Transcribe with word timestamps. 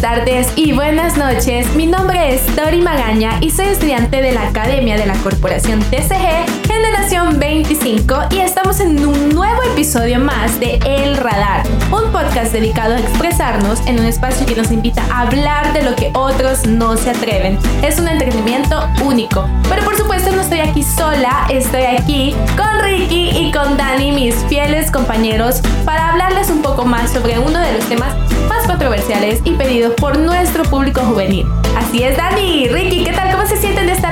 Buenas 0.00 0.24
tardes 0.24 0.52
y 0.56 0.72
buenas 0.72 1.16
noches. 1.16 1.74
Mi 1.74 1.86
nombre 1.86 2.34
es 2.34 2.44
Tori 2.54 2.82
Magaña 2.82 3.38
y 3.40 3.50
soy 3.50 3.66
estudiante 3.66 4.20
de 4.20 4.32
la 4.32 4.48
Academia 4.48 4.96
de 4.96 5.06
la 5.06 5.14
Corporación 5.14 5.80
TCG 5.80 6.45
Generación 6.76 7.38
25 7.38 8.14
y 8.32 8.40
estamos 8.40 8.80
en 8.80 9.06
un 9.06 9.30
nuevo 9.30 9.62
episodio 9.62 10.18
más 10.18 10.60
de 10.60 10.78
El 10.84 11.16
Radar, 11.16 11.66
un 11.90 12.12
podcast 12.12 12.52
dedicado 12.52 12.94
a 12.94 12.98
expresarnos 12.98 13.80
en 13.86 13.98
un 13.98 14.04
espacio 14.04 14.44
que 14.44 14.54
nos 14.54 14.70
invita 14.70 15.02
a 15.10 15.22
hablar 15.22 15.72
de 15.72 15.82
lo 15.82 15.96
que 15.96 16.10
otros 16.12 16.66
no 16.66 16.98
se 16.98 17.10
atreven. 17.10 17.58
Es 17.82 17.98
un 17.98 18.08
entretenimiento 18.08 18.86
único, 19.02 19.48
pero 19.70 19.84
por 19.84 19.96
supuesto 19.96 20.30
no 20.32 20.42
estoy 20.42 20.60
aquí 20.60 20.82
sola, 20.82 21.46
estoy 21.48 21.84
aquí 21.84 22.34
con 22.58 22.84
Ricky 22.84 23.30
y 23.30 23.52
con 23.52 23.78
Dani, 23.78 24.12
mis 24.12 24.34
fieles 24.44 24.90
compañeros, 24.90 25.62
para 25.86 26.10
hablarles 26.10 26.50
un 26.50 26.60
poco 26.60 26.84
más 26.84 27.10
sobre 27.10 27.38
uno 27.38 27.58
de 27.58 27.72
los 27.72 27.88
temas 27.88 28.14
más 28.50 28.66
controversiales 28.66 29.40
y 29.44 29.52
pedidos 29.52 29.94
por 29.94 30.18
nuestro 30.18 30.62
público 30.64 31.00
juvenil. 31.00 31.46
Así 31.76 32.02
es, 32.02 32.16
Dani. 32.16 32.68
Ricky, 32.68 33.04
¿qué 33.04 33.12
tal? 33.12 33.30
¿Cómo 33.32 33.46
se 33.46 33.56
sienten 33.56 33.65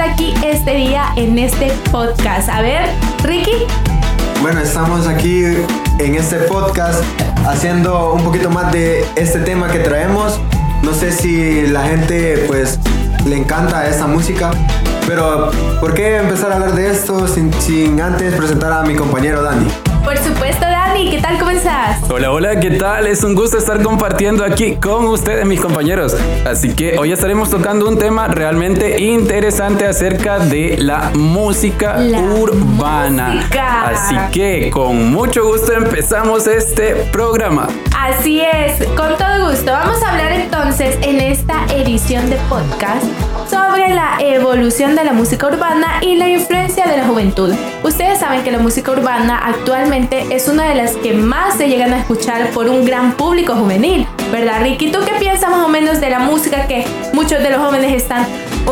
aquí 0.05 0.34
este 0.44 0.74
día 0.74 1.06
en 1.16 1.38
este 1.38 1.72
podcast? 1.91 2.48
A 2.48 2.60
ver, 2.60 2.83
Ricky. 3.22 3.64
Bueno, 4.42 4.61
estamos 4.61 5.06
aquí 5.06 5.44
en 5.98 6.14
este 6.14 6.36
podcast 6.41 7.02
haciendo 7.46 8.12
un 8.12 8.22
poquito 8.22 8.50
más 8.50 8.70
de 8.72 9.05
este 9.16 9.41
tema 9.41 9.69
que 9.69 9.78
traemos. 9.78 10.41
No 10.83 10.92
sé 10.92 11.11
si 11.11 11.66
la 11.69 11.84
gente 11.84 12.44
pues 12.46 12.78
le 13.27 13.36
encanta 13.36 13.88
esta 13.88 14.06
música, 14.06 14.50
pero 15.06 15.50
¿por 15.80 15.94
qué 15.94 16.16
empezar 16.16 16.52
a 16.52 16.56
hablar 16.56 16.74
de 16.74 16.91
esto 16.91 17.27
sin, 17.27 17.52
sin 17.61 18.00
antes 18.00 18.34
presentar 18.34 18.72
a 18.72 18.83
mi 18.83 18.94
compañero 18.94 19.42
Dani? 19.42 19.66
Por 20.05 20.19
supuesto, 20.19 20.60
Dani, 20.66 21.10
¿qué 21.10 21.20
tal? 21.20 21.38
¿Cómo 21.38 21.50
estás? 21.50 21.98
Hola, 22.10 22.30
hola, 22.30 22.60
¿qué 22.60 22.72
tal? 22.72 23.06
Es 23.06 23.24
un 23.24 23.34
gusto 23.34 23.56
estar 23.56 23.83
compartiendo 23.83 24.44
aquí 24.44 24.77
con 24.77 25.06
ustedes, 25.06 25.46
mis 25.46 25.61
compañeros. 25.61 26.14
Así 26.44 26.74
que 26.74 26.98
hoy 26.98 27.11
estaremos 27.12 27.48
tocando 27.50 27.88
un 27.88 27.98
tema 27.98 28.28
realmente 28.28 29.00
interesante 29.00 29.86
acerca 29.86 30.38
de 30.38 30.77
la 30.78 31.11
música 31.14 31.96
La 31.96 32.20
urbana. 32.20 33.28
música. 33.34 33.88
Así 33.88 34.16
que 34.33 34.70
con 34.70 35.11
mucho 35.11 35.46
gusto 35.46 35.72
empezamos 35.72 36.46
este 36.46 36.94
programa. 37.11 37.66
Así 37.98 38.41
es, 38.42 38.86
con 38.96 39.16
todo 39.16 39.48
gusto. 39.50 39.72
Vamos 39.72 40.02
a 40.02 40.11
hablar 40.11 40.33
entonces 40.33 40.98
en 41.00 41.20
esta 41.20 41.64
edición 41.74 42.28
de 42.28 42.36
podcast 42.50 43.05
sobre 43.75 43.92
la 43.92 44.19
evolución 44.20 44.94
de 44.94 45.03
la 45.03 45.12
música 45.12 45.48
urbana 45.48 45.98
y 46.00 46.14
la 46.14 46.28
influencia 46.28 46.86
de 46.86 46.97
la 46.97 47.08
juventud. 47.08 47.53
Ustedes 47.83 48.20
saben 48.20 48.44
que 48.44 48.53
la 48.53 48.61
música 48.61 48.92
urbana 48.92 49.36
actualmente 49.36 50.27
es 50.30 50.47
una 50.47 50.69
de 50.69 50.77
las 50.77 50.92
que 50.92 51.12
más 51.12 51.56
se 51.56 51.69
llegan 51.69 51.92
a 51.92 51.98
escuchar 51.98 52.50
por 52.50 52.69
un 52.69 52.84
gran 52.84 53.14
público 53.14 53.56
juvenil, 53.56 54.06
¿verdad 54.30 54.62
Ricky? 54.62 54.92
¿Tú 54.92 55.00
qué 55.05 55.19
piensas 55.19 55.50
más 55.50 55.64
o 55.64 55.69
menos 55.69 56.01
de 56.01 56.08
la 56.08 56.20
música 56.20 56.68
que 56.68 56.85
muchos 57.14 57.42
de 57.42 57.51
los 57.51 57.58
jóvenes 57.58 58.01
están 58.01 58.24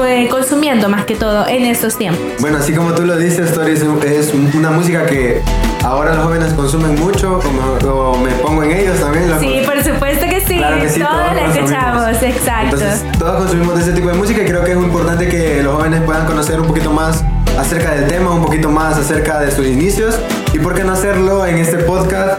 eh, 0.07 0.29
consumiendo 0.31 0.89
más 0.89 1.05
que 1.05 1.17
todo 1.17 1.49
en 1.49 1.65
estos 1.65 1.99
tiempos? 1.99 2.23
Bueno, 2.39 2.59
así 2.59 2.73
como 2.73 2.95
tú 2.95 3.05
lo 3.05 3.17
dices, 3.17 3.53
Tori, 3.53 3.73
es, 3.73 4.33
una 4.55 4.71
música 4.71 5.05
que 5.07 5.43
ahora 5.85 6.15
los 6.15 6.25
jóvenes 6.25 6.53
consumen 6.55 6.99
mucho, 6.99 7.41
como 7.41 7.93
o 7.93 8.19
me 8.19 8.31
pongo 8.33 8.63
en 8.63 8.73
ellos 8.73 8.99
también. 9.01 9.31
la 9.31 9.39
Sí, 9.39 9.63
por 9.65 9.83
supuesto 9.83 10.27
que 10.27 10.41
sí, 10.41 10.59
Claro 10.59 10.81
que 10.81 10.89
sí, 10.89 11.01
todos 11.01 11.17
la 11.17 11.43
consumimos. 11.45 11.57
escuchamos, 11.57 12.23
exacto. 12.23 12.77
Entonces, 12.77 13.05
todos 13.19 13.37
consumimos 13.37 13.75
de 13.77 13.83
ese 13.83 13.93
tipo 13.93 14.09
de 14.09 14.15
música 14.15 14.43
y 14.43 14.47
creo 14.47 14.65
que 14.65 14.73
es 14.73 14.79
importante 14.79 15.29
que 15.29 15.63
los 15.63 15.75
jóvenes 15.75 16.03
puedan 16.03 16.27
conocer 16.27 16.61
un 16.61 16.67
poquito 16.67 16.93
más 16.93 17.25
acerca 17.59 17.93
del 17.93 18.07
tema, 18.09 18.31
un 18.31 18.43
poquito 18.43 18.71
más 18.71 18.97
acerca 18.97 19.41
de 19.41 19.51
sus 19.51 19.67
inicios 19.67 20.19
y 20.53 20.59
por 20.59 20.75
qué 20.75 20.85
no 20.85 20.93
hacerlo 20.93 21.45
en 21.47 21.59
este 21.59 21.79
podcast 21.79 22.39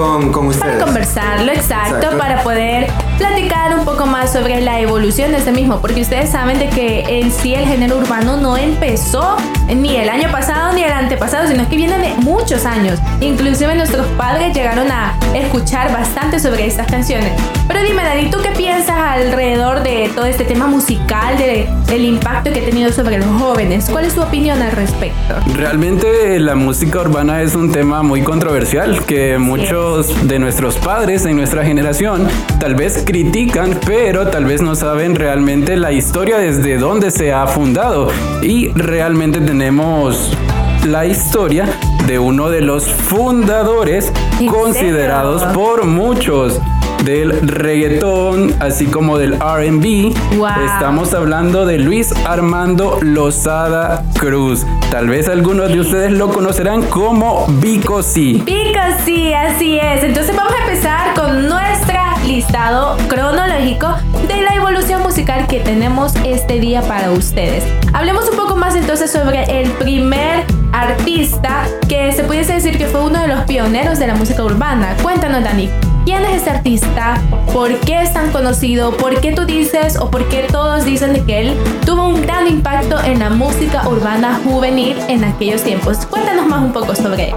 con, 0.00 0.32
con 0.32 0.46
ustedes. 0.46 0.74
Para 0.74 0.84
conversarlo, 0.84 1.52
exacto, 1.52 1.96
Exacto. 1.96 2.18
para 2.18 2.42
poder 2.42 2.90
platicar 3.18 3.78
un 3.78 3.84
poco 3.84 4.06
más 4.06 4.32
sobre 4.32 4.60
la 4.60 4.80
evolución 4.80 5.32
de 5.32 5.38
este 5.38 5.52
mismo, 5.52 5.80
porque 5.80 6.00
ustedes 6.00 6.30
saben 6.30 6.58
de 6.58 6.68
que 6.68 7.20
en 7.20 7.30
sí 7.30 7.54
el 7.54 7.66
género 7.66 7.98
urbano 7.98 8.36
no 8.36 8.56
empezó 8.56 9.36
ni 9.68 9.96
el 9.96 10.08
año 10.08 10.30
pasado 10.32 10.72
ni 10.72 10.82
el 10.82 10.92
antepasado, 10.92 11.48
sino 11.48 11.68
que 11.68 11.76
viene 11.76 11.98
de 11.98 12.14
muchos 12.14 12.64
años. 12.64 12.98
Inclusive 13.20 13.74
nuestros 13.74 14.06
padres 14.16 14.54
llegaron 14.54 14.90
a 14.90 15.14
escuchar 15.34 15.92
bastante 15.92 16.38
sobre 16.40 16.66
estas 16.66 16.86
canciones. 16.86 17.32
Pero 17.72 17.84
dime, 17.84 18.02
Dani, 18.02 18.28
¿tú 18.30 18.38
qué 18.42 18.50
piensas 18.50 18.96
alrededor 18.96 19.84
de 19.84 20.10
todo 20.12 20.24
este 20.24 20.42
tema 20.42 20.66
musical, 20.66 21.38
de, 21.38 21.68
del 21.86 22.04
impacto 22.04 22.52
que 22.52 22.62
ha 22.62 22.64
tenido 22.64 22.90
sobre 22.90 23.18
los 23.18 23.28
jóvenes? 23.40 23.88
¿Cuál 23.88 24.06
es 24.06 24.14
tu 24.16 24.22
opinión 24.22 24.60
al 24.60 24.72
respecto? 24.72 25.36
Realmente 25.54 26.40
la 26.40 26.56
música 26.56 27.00
urbana 27.00 27.42
es 27.42 27.54
un 27.54 27.70
tema 27.70 28.02
muy 28.02 28.22
controversial 28.22 29.04
que 29.04 29.38
muchos 29.38 30.26
de 30.26 30.40
nuestros 30.40 30.78
padres 30.78 31.24
en 31.26 31.36
nuestra 31.36 31.64
generación 31.64 32.26
tal 32.58 32.74
vez 32.74 33.04
critican, 33.06 33.78
pero 33.86 34.26
tal 34.26 34.46
vez 34.46 34.60
no 34.60 34.74
saben 34.74 35.14
realmente 35.14 35.76
la 35.76 35.92
historia 35.92 36.38
desde 36.38 36.76
dónde 36.76 37.12
se 37.12 37.32
ha 37.32 37.46
fundado. 37.46 38.08
Y 38.42 38.70
realmente 38.70 39.40
tenemos 39.40 40.36
la 40.84 41.06
historia 41.06 41.66
de 42.08 42.18
uno 42.18 42.50
de 42.50 42.62
los 42.62 42.90
fundadores 42.90 44.12
¿En 44.40 44.48
considerados 44.48 45.44
por 45.54 45.84
muchos 45.84 46.60
del 47.04 47.32
reggaetón, 47.48 48.54
así 48.60 48.86
como 48.86 49.18
del 49.18 49.34
RB. 49.34 50.14
Wow. 50.36 50.48
Estamos 50.66 51.14
hablando 51.14 51.66
de 51.66 51.78
Luis 51.78 52.12
Armando 52.26 52.98
Lozada 53.02 54.04
Cruz. 54.18 54.66
Tal 54.90 55.08
vez 55.08 55.28
algunos 55.28 55.70
de 55.70 55.80
ustedes 55.80 56.12
lo 56.12 56.28
conocerán 56.28 56.82
como 56.82 57.46
Vico 57.60 58.02
C. 58.02 58.42
Pico, 58.44 58.80
sí, 59.04 59.32
así 59.32 59.78
es. 59.78 60.04
Entonces 60.04 60.34
vamos 60.36 60.52
a 60.52 60.64
empezar 60.64 61.14
con 61.14 61.48
nuestro 61.48 61.98
listado 62.26 62.96
cronológico 63.08 63.88
de 64.28 64.42
la 64.42 64.54
evolución 64.54 65.02
musical 65.02 65.46
que 65.46 65.60
tenemos 65.60 66.14
este 66.24 66.60
día 66.60 66.82
para 66.82 67.10
ustedes. 67.10 67.64
Hablemos 67.92 68.28
un 68.28 68.36
poco 68.36 68.56
más 68.56 68.76
entonces 68.76 69.10
sobre 69.10 69.60
el 69.60 69.70
primer 69.72 70.44
artista 70.72 71.66
que 71.88 72.12
se 72.12 72.24
pudiese 72.24 72.54
decir 72.54 72.78
que 72.78 72.86
fue 72.86 73.02
uno 73.02 73.20
de 73.20 73.28
los 73.28 73.40
pioneros 73.44 73.98
de 73.98 74.06
la 74.06 74.14
música 74.14 74.44
urbana. 74.44 74.96
Cuéntanos, 75.02 75.42
Dani. 75.42 75.68
¿Quién 76.10 76.24
es 76.24 76.42
ese 76.42 76.50
artista? 76.50 77.22
¿Por 77.52 77.72
qué 77.82 78.02
es 78.02 78.12
tan 78.12 78.32
conocido? 78.32 78.96
¿Por 78.96 79.20
qué 79.20 79.30
tú 79.30 79.44
dices 79.44 79.96
o 79.96 80.10
por 80.10 80.28
qué 80.28 80.44
todos 80.50 80.84
dicen 80.84 81.24
que 81.24 81.38
él 81.38 81.56
tuvo 81.86 82.08
un 82.08 82.20
gran 82.20 82.48
impacto 82.48 82.98
en 82.98 83.20
la 83.20 83.30
música 83.30 83.88
urbana 83.88 84.40
juvenil 84.42 84.96
en 85.06 85.22
aquellos 85.22 85.62
tiempos? 85.62 85.98
Cuéntanos 86.06 86.48
más 86.48 86.64
un 86.64 86.72
poco 86.72 86.96
sobre 86.96 87.28
él. 87.28 87.34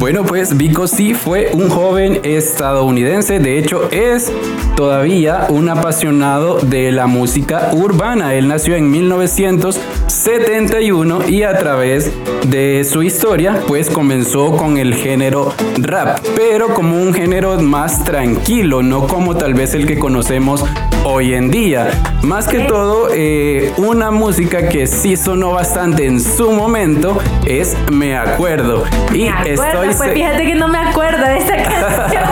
Bueno, 0.00 0.24
pues 0.24 0.56
Vico 0.56 0.86
C 0.86 1.14
fue 1.14 1.50
un 1.52 1.68
joven 1.68 2.20
estadounidense, 2.22 3.38
de 3.38 3.58
hecho 3.58 3.90
es 3.90 4.32
todavía 4.74 5.44
un 5.50 5.68
apasionado 5.68 6.58
de 6.58 6.90
la 6.90 7.06
música 7.06 7.68
urbana. 7.74 8.34
Él 8.34 8.48
nació 8.48 8.76
en 8.76 8.90
1971 8.90 11.28
y 11.28 11.42
a 11.42 11.58
través 11.58 12.10
de 12.46 12.82
su 12.84 13.02
historia 13.02 13.60
pues 13.68 13.90
comenzó 13.90 14.56
con 14.56 14.78
el 14.78 14.94
género 14.94 15.52
rap, 15.76 16.18
pero 16.34 16.72
como 16.72 16.96
un 16.96 17.12
género 17.12 17.60
más 17.60 18.02
tranquilo, 18.10 18.82
no 18.82 19.06
como 19.06 19.36
tal 19.36 19.54
vez 19.54 19.72
el 19.74 19.86
que 19.86 19.96
conocemos 19.96 20.64
hoy 21.04 21.34
en 21.34 21.48
día. 21.48 21.88
Más 22.22 22.48
que 22.48 22.64
todo, 22.64 23.06
eh, 23.14 23.72
una 23.76 24.10
música 24.10 24.68
que 24.68 24.88
sí 24.88 25.16
sonó 25.16 25.52
bastante 25.52 26.06
en 26.06 26.20
su 26.20 26.50
momento 26.50 27.16
es 27.46 27.76
Me 27.92 28.16
Acuerdo. 28.16 28.82
Y 29.14 29.26
Me 29.26 29.30
acuerdo, 29.30 29.84
estoy 29.84 29.94
pues 29.94 30.12
fíjate 30.12 30.44
que 30.44 30.56
no 30.56 30.66
me 30.66 30.78
acuerdo 30.78 31.24
de 31.24 31.38
esa 31.38 31.56
canción. 31.62 32.24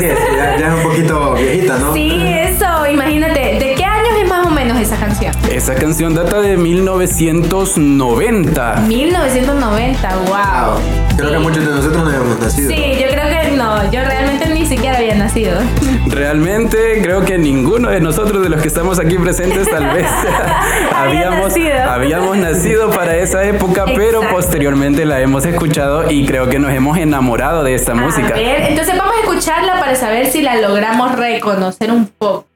Sí, 0.00 0.06
ya, 0.34 0.56
ya 0.58 0.68
es 0.68 0.74
un 0.74 0.82
poquito 0.82 1.34
viejita, 1.34 1.76
¿no? 1.78 1.92
sí, 1.92 2.22
eso, 2.24 2.86
imagínate, 2.90 3.58
¿de 3.58 3.74
qué 3.76 3.84
años 3.84 4.14
es 4.22 4.28
más 4.30 4.46
o 4.46 4.50
menos 4.50 4.80
esa 4.80 4.96
canción? 4.96 5.34
Esa 5.52 5.74
canción 5.74 6.14
data 6.14 6.40
de 6.40 6.56
1990. 6.56 8.76
1990, 8.86 10.08
wow. 10.26 10.78
Creo 11.18 11.32
que 11.32 11.38
muchos 11.38 11.66
de 11.66 11.70
nosotros 11.70 12.02
no 12.02 12.08
habíamos 12.08 12.40
nacido. 12.40 12.70
Sí, 12.70 12.96
yo 12.98 13.08
creo 13.08 13.28
que 13.28 13.38
no, 13.58 13.82
yo 13.90 14.00
realmente 14.04 14.17
nacido. 15.28 15.60
Realmente 16.06 17.00
creo 17.02 17.22
que 17.24 17.36
ninguno 17.36 17.90
de 17.90 18.00
nosotros 18.00 18.42
de 18.42 18.48
los 18.48 18.62
que 18.62 18.68
estamos 18.68 18.98
aquí 18.98 19.18
presentes 19.18 19.68
tal 19.68 19.92
vez 19.92 20.06
habíamos, 20.96 21.48
nacido. 21.48 21.90
habíamos 21.90 22.36
nacido 22.38 22.90
para 22.90 23.16
esa 23.16 23.44
época, 23.44 23.84
pero 23.94 24.22
posteriormente 24.30 25.04
la 25.04 25.20
hemos 25.20 25.44
escuchado 25.44 26.10
y 26.10 26.26
creo 26.26 26.48
que 26.48 26.58
nos 26.58 26.72
hemos 26.72 26.96
enamorado 26.96 27.62
de 27.62 27.74
esta 27.74 27.94
música. 27.94 28.28
A 28.28 28.38
ver, 28.38 28.62
entonces 28.70 28.96
vamos 28.96 29.14
a 29.16 29.20
escucharla 29.20 29.78
para 29.78 29.94
saber 29.94 30.26
si 30.28 30.40
la 30.40 30.56
logramos 30.56 31.14
reconocer 31.16 31.92
un 31.92 32.06
poco. 32.06 32.47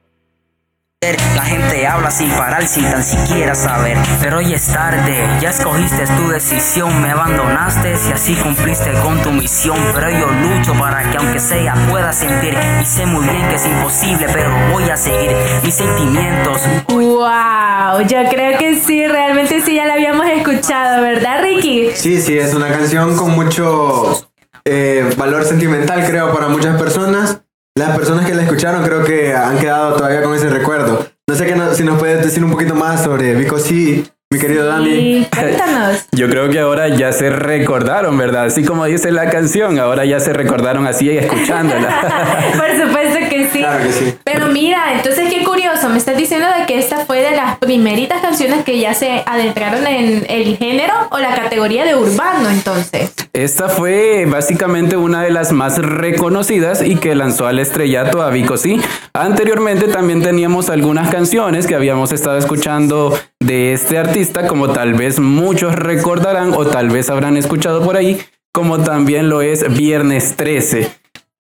La 1.03 1.43
gente 1.43 1.85
habla 1.85 2.13
sin 2.13 2.31
parar, 2.31 2.65
sin 2.69 2.85
tan 2.85 3.03
siquiera 3.03 3.57
saber. 3.57 3.99
Pero 4.21 4.39
hoy 4.39 4.55
es 4.55 4.69
tarde, 4.69 5.29
ya 5.41 5.51
escogiste 5.51 6.05
tu 6.17 6.29
decisión, 6.29 7.03
me 7.03 7.11
abandonaste 7.11 7.97
y 8.09 8.13
así 8.13 8.37
cumpliste 8.37 8.93
con 9.03 9.21
tu 9.21 9.33
misión. 9.33 9.77
Pero 9.97 10.11
yo 10.11 10.29
lucho 10.29 10.75
para 10.75 11.11
que 11.11 11.17
aunque 11.17 11.41
sea 11.41 11.75
pueda 11.91 12.13
sentir. 12.13 12.57
Y 12.81 12.85
sé 12.85 13.05
muy 13.07 13.27
bien 13.27 13.49
que 13.49 13.57
es 13.57 13.67
imposible, 13.67 14.29
pero 14.33 14.49
voy 14.71 14.89
a 14.89 14.97
seguir 14.97 15.33
mis 15.65 15.75
sentimientos. 15.75 16.63
Wow, 16.87 18.07
yo 18.07 18.19
creo 18.31 18.57
que 18.59 18.79
sí, 18.79 19.05
realmente 19.09 19.61
sí 19.61 19.75
ya 19.75 19.87
la 19.87 19.95
habíamos 19.95 20.27
escuchado, 20.27 21.03
¿verdad, 21.03 21.43
Ricky? 21.43 21.91
Sí, 21.97 22.21
sí, 22.21 22.39
es 22.39 22.55
una 22.55 22.69
canción 22.69 23.17
con 23.17 23.33
mucho 23.33 24.31
eh, 24.65 25.13
valor 25.17 25.45
sentimental, 25.45 26.07
creo, 26.07 26.33
para 26.33 26.47
muchas 26.47 26.81
personas. 26.81 27.41
Las 27.75 27.97
personas 27.97 28.27
que 28.27 28.35
la 28.35 28.43
escucharon 28.43 28.85
creo 28.85 29.03
que 29.03 29.35
han 29.35 29.59
quedado 29.59 29.97
todavía 29.97 30.23
con 30.23 30.35
ese 30.35 30.51
recuerdo. 30.51 31.07
No 31.27 31.35
sé 31.35 31.55
si 31.75 31.85
nos 31.85 31.99
puedes 31.99 32.23
decir 32.23 32.45
un 32.45 32.51
poquito 32.51 32.75
más 32.75 33.03
sobre 33.03 33.35
Vico 33.35 33.59
sí, 33.59 34.07
mi 34.33 34.39
querido 34.39 34.67
Dani. 34.67 34.91
Y 34.91 35.25
cuéntanos. 35.27 36.07
Yo 36.13 36.29
creo 36.29 36.49
que 36.49 36.59
ahora 36.59 36.89
ya 36.89 37.13
se 37.13 37.29
recordaron, 37.29 38.17
¿verdad? 38.17 38.47
Así 38.47 38.65
como 38.65 38.87
dice 38.87 39.13
la 39.13 39.29
canción, 39.29 39.79
ahora 39.79 40.07
ya 40.07 40.21
se 40.21 40.33
recordaron 40.33 40.87
así 40.87 41.11
escuchándola. 41.11 42.53
Por 42.57 42.87
supuesto 42.87 43.19
que 43.29 43.49
sí. 43.53 43.59
Claro 43.59 43.85
que 43.85 43.93
sí. 43.93 44.15
Pero 44.25 44.47
mira, 44.47 44.95
entonces 44.95 45.33
qué 45.33 45.45
curioso, 45.45 45.91
me 45.91 45.99
estás 45.99 46.17
diciendo 46.17 46.47
de 46.59 46.65
que 46.67 46.79
esta 46.79 47.05
fue 47.05 47.21
de 47.21 47.33
las 47.33 47.59
primeritas 47.59 48.23
canciones 48.23 48.65
que 48.65 48.81
ya 48.81 48.95
se 48.95 49.23
adentraron 49.27 49.87
en 49.87 50.25
el 50.29 50.57
género 50.57 50.95
o 51.11 51.19
la 51.19 51.35
categoría 51.35 51.85
de 51.85 51.95
urbano, 51.95 52.49
entonces. 52.49 53.13
Esta 53.35 53.69
fue 53.69 54.27
básicamente 54.27 54.97
una 54.97 55.23
de 55.23 55.31
las 55.31 55.53
más 55.53 55.79
reconocidas 55.79 56.83
y 56.83 56.97
que 56.97 57.15
lanzó 57.15 57.47
al 57.47 57.59
estrellato 57.59 58.23
a 58.23 58.31
Vico 58.31 58.57
sí. 58.57 58.81
Anteriormente 59.15 59.89
también 59.89 60.23
teníamos 60.23 60.71
algunas 60.71 61.11
canciones 61.11 61.67
que 61.67 61.75
habíamos 61.75 62.13
estado 62.13 62.39
escuchando 62.39 63.19
de 63.43 63.73
este 63.73 63.99
artista, 63.99 64.22
como 64.49 64.73
tal 64.73 64.95
vez 64.95 65.19
muchos 65.19 65.75
recordarán 65.75 66.53
o 66.55 66.67
tal 66.67 66.91
vez 66.91 67.11
habrán 67.11 67.37
escuchado 67.37 67.83
por 67.83 67.97
ahí, 67.97 68.21
como 68.53 68.79
también 68.79 69.29
lo 69.29 69.43
es 69.43 69.73
Viernes 69.75 70.37
13. 70.37 70.91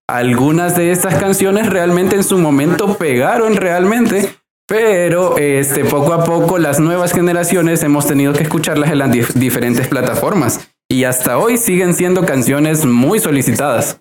Algunas 0.08 0.76
de 0.76 0.90
estas 0.90 1.14
canciones 1.14 1.68
realmente 1.70 2.16
en 2.16 2.24
su 2.24 2.38
momento 2.38 2.96
pegaron 2.98 3.56
realmente, 3.56 4.34
pero 4.66 5.38
este 5.38 5.84
poco 5.84 6.12
a 6.12 6.24
poco 6.24 6.58
las 6.58 6.80
nuevas 6.80 7.12
generaciones 7.12 7.82
hemos 7.82 8.06
tenido 8.06 8.32
que 8.32 8.42
escucharlas 8.42 8.90
en 8.90 8.98
las 8.98 9.10
dif- 9.10 9.32
diferentes 9.34 9.88
plataformas 9.88 10.68
y 10.90 11.04
hasta 11.04 11.38
hoy 11.38 11.56
siguen 11.56 11.94
siendo 11.94 12.26
canciones 12.26 12.84
muy 12.84 13.18
solicitadas. 13.20 14.00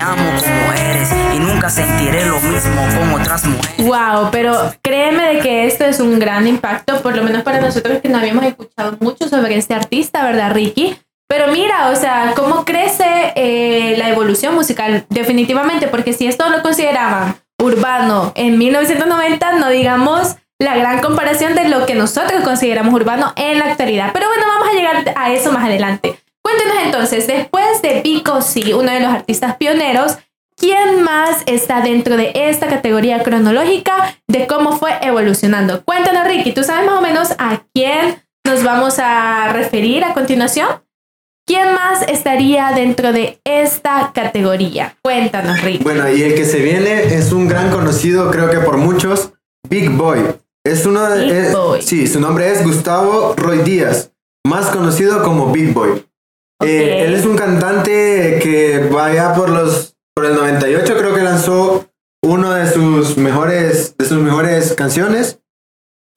Amo 0.00 0.32
como 0.40 0.72
eres 0.72 1.10
y 1.34 1.38
nunca 1.38 1.68
sentiré 1.68 2.24
lo 2.24 2.40
mismo 2.40 2.82
con 2.98 3.20
otras 3.20 3.44
mujeres. 3.44 3.86
Wow, 3.86 4.30
pero 4.32 4.74
créeme 4.80 5.34
de 5.34 5.40
que 5.40 5.66
esto 5.66 5.84
es 5.84 6.00
un 6.00 6.18
gran 6.18 6.46
impacto, 6.46 7.02
por 7.02 7.14
lo 7.14 7.22
menos 7.22 7.42
para 7.42 7.60
nosotros 7.60 8.00
que 8.00 8.08
no 8.08 8.18
habíamos 8.18 8.44
escuchado 8.44 8.96
mucho 9.00 9.28
sobre 9.28 9.56
este 9.56 9.74
artista, 9.74 10.24
¿verdad, 10.24 10.52
Ricky? 10.52 10.96
Pero 11.28 11.52
mira, 11.52 11.90
o 11.90 11.96
sea, 11.96 12.32
cómo 12.34 12.64
crece 12.64 13.34
eh, 13.36 13.94
la 13.98 14.08
evolución 14.08 14.54
musical, 14.54 15.04
definitivamente, 15.10 15.86
porque 15.86 16.14
si 16.14 16.26
esto 16.26 16.48
lo 16.48 16.62
consideraban 16.62 17.36
urbano 17.62 18.32
en 18.36 18.56
1990, 18.56 19.52
no 19.58 19.68
digamos 19.68 20.36
la 20.58 20.76
gran 20.76 21.00
comparación 21.00 21.54
de 21.54 21.68
lo 21.68 21.84
que 21.84 21.94
nosotros 21.94 22.42
consideramos 22.42 22.94
urbano 22.94 23.32
en 23.36 23.58
la 23.58 23.66
actualidad. 23.66 24.10
Pero 24.12 24.28
bueno, 24.28 24.44
vamos 24.46 24.68
a 24.68 24.72
llegar 24.72 25.14
a 25.14 25.32
eso 25.32 25.52
más 25.52 25.64
adelante. 25.64 26.18
Cuéntenos 26.50 26.84
entonces, 26.84 27.26
después 27.26 27.82
de 27.82 28.00
Pico 28.02 28.42
sí, 28.42 28.72
uno 28.72 28.90
de 28.92 29.00
los 29.00 29.10
artistas 29.12 29.56
pioneros, 29.56 30.16
¿quién 30.56 31.02
más 31.02 31.42
está 31.46 31.80
dentro 31.80 32.16
de 32.16 32.32
esta 32.34 32.66
categoría 32.68 33.22
cronológica 33.22 34.16
de 34.26 34.46
cómo 34.46 34.72
fue 34.78 34.92
evolucionando? 35.02 35.82
Cuéntanos, 35.84 36.26
Ricky, 36.26 36.52
¿tú 36.52 36.64
sabes 36.64 36.86
más 36.86 36.98
o 36.98 37.02
menos 37.02 37.30
a 37.38 37.62
quién 37.74 38.22
nos 38.44 38.64
vamos 38.64 38.98
a 38.98 39.52
referir 39.52 40.04
a 40.04 40.12
continuación? 40.14 40.68
¿Quién 41.46 41.72
más 41.74 42.02
estaría 42.08 42.70
dentro 42.74 43.12
de 43.12 43.40
esta 43.44 44.12
categoría? 44.14 44.96
Cuéntanos, 45.02 45.60
Ricky. 45.62 45.82
Bueno, 45.82 46.08
y 46.10 46.22
el 46.22 46.34
que 46.34 46.44
se 46.44 46.60
viene 46.60 47.14
es 47.14 47.32
un 47.32 47.48
gran 47.48 47.70
conocido, 47.70 48.30
creo 48.30 48.50
que 48.50 48.58
por 48.58 48.76
muchos, 48.76 49.32
Big 49.68 49.90
Boy. 49.90 50.20
Es 50.64 50.84
uno 50.86 51.08
de. 51.08 51.24
Big 51.24 51.32
es- 51.32 51.52
Boy. 51.52 51.82
Sí, 51.82 52.06
su 52.06 52.20
nombre 52.20 52.52
es 52.52 52.62
Gustavo 52.64 53.34
Roy 53.36 53.58
Díaz, 53.58 54.12
más 54.46 54.66
conocido 54.66 55.22
como 55.22 55.50
Big 55.52 55.72
Boy. 55.72 56.04
Eh, 56.62 56.92
Ok. 57.02 57.08
él 57.08 57.14
es 57.14 57.24
un 57.26 57.36
cantante 57.36 58.38
que 58.42 58.88
vaya 58.92 59.32
por 59.34 59.48
los 59.48 59.96
por 60.14 60.26
el 60.26 60.34
98 60.34 60.94
creo 60.98 61.14
que 61.14 61.22
lanzó 61.22 61.86
uno 62.22 62.52
de 62.52 62.70
sus 62.70 63.16
mejores 63.16 63.94
de 63.96 64.04
sus 64.04 64.18
mejores 64.18 64.74
canciones 64.74 65.38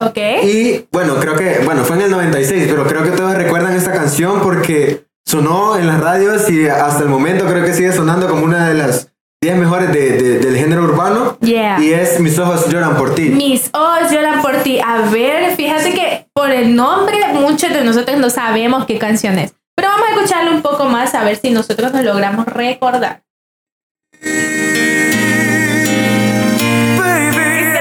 ¿Ok? 0.02 0.18
y 0.42 0.86
bueno 0.92 1.16
creo 1.20 1.34
que 1.36 1.60
bueno 1.64 1.84
fue 1.84 1.96
en 1.96 2.02
el 2.02 2.10
96 2.10 2.66
pero 2.68 2.86
creo 2.86 3.02
que 3.04 3.10
todos 3.12 3.34
recuerdan 3.34 3.74
esta 3.74 3.92
canción 3.92 4.40
porque 4.42 5.06
sonó 5.26 5.78
en 5.78 5.86
las 5.86 6.00
radios 6.00 6.50
y 6.50 6.66
hasta 6.68 7.02
el 7.02 7.08
momento 7.08 7.46
creo 7.46 7.64
que 7.64 7.72
sigue 7.72 7.92
sonando 7.92 8.28
como 8.28 8.44
una 8.44 8.68
de 8.68 8.74
las 8.74 9.10
10 9.42 9.56
mejores 9.56 9.92
de- 9.92 10.10
de- 10.22 10.38
del 10.40 10.56
género 10.56 10.82
urbano 10.84 11.38
Yeah. 11.40 11.80
y 11.80 11.92
es 11.92 12.18
Mis 12.20 12.38
ojos 12.38 12.68
lloran 12.68 12.96
por 12.96 13.14
ti 13.14 13.30
Mis 13.30 13.70
ojos 13.72 14.10
lloran 14.10 14.42
por 14.42 14.56
ti. 14.62 14.78
A 14.80 15.08
ver, 15.10 15.54
fíjate 15.56 15.92
que 15.92 16.26
por 16.34 16.50
el 16.50 16.74
nombre 16.76 17.16
muchos 17.34 17.70
de 17.72 17.84
nosotros 17.84 18.18
no 18.18 18.28
sabemos 18.30 18.84
qué 18.86 18.98
canción 18.98 19.38
es. 19.38 19.54
Pero 19.84 19.96
vamos 19.96 20.08
a 20.08 20.12
escucharlo 20.14 20.50
un 20.52 20.62
poco 20.62 20.86
más 20.86 21.14
a 21.14 21.24
ver 21.24 21.36
si 21.36 21.50
nosotros 21.50 21.92
nos 21.92 22.02
logramos 22.02 22.46
recordar. 22.46 23.22
Quisiera 24.18 24.40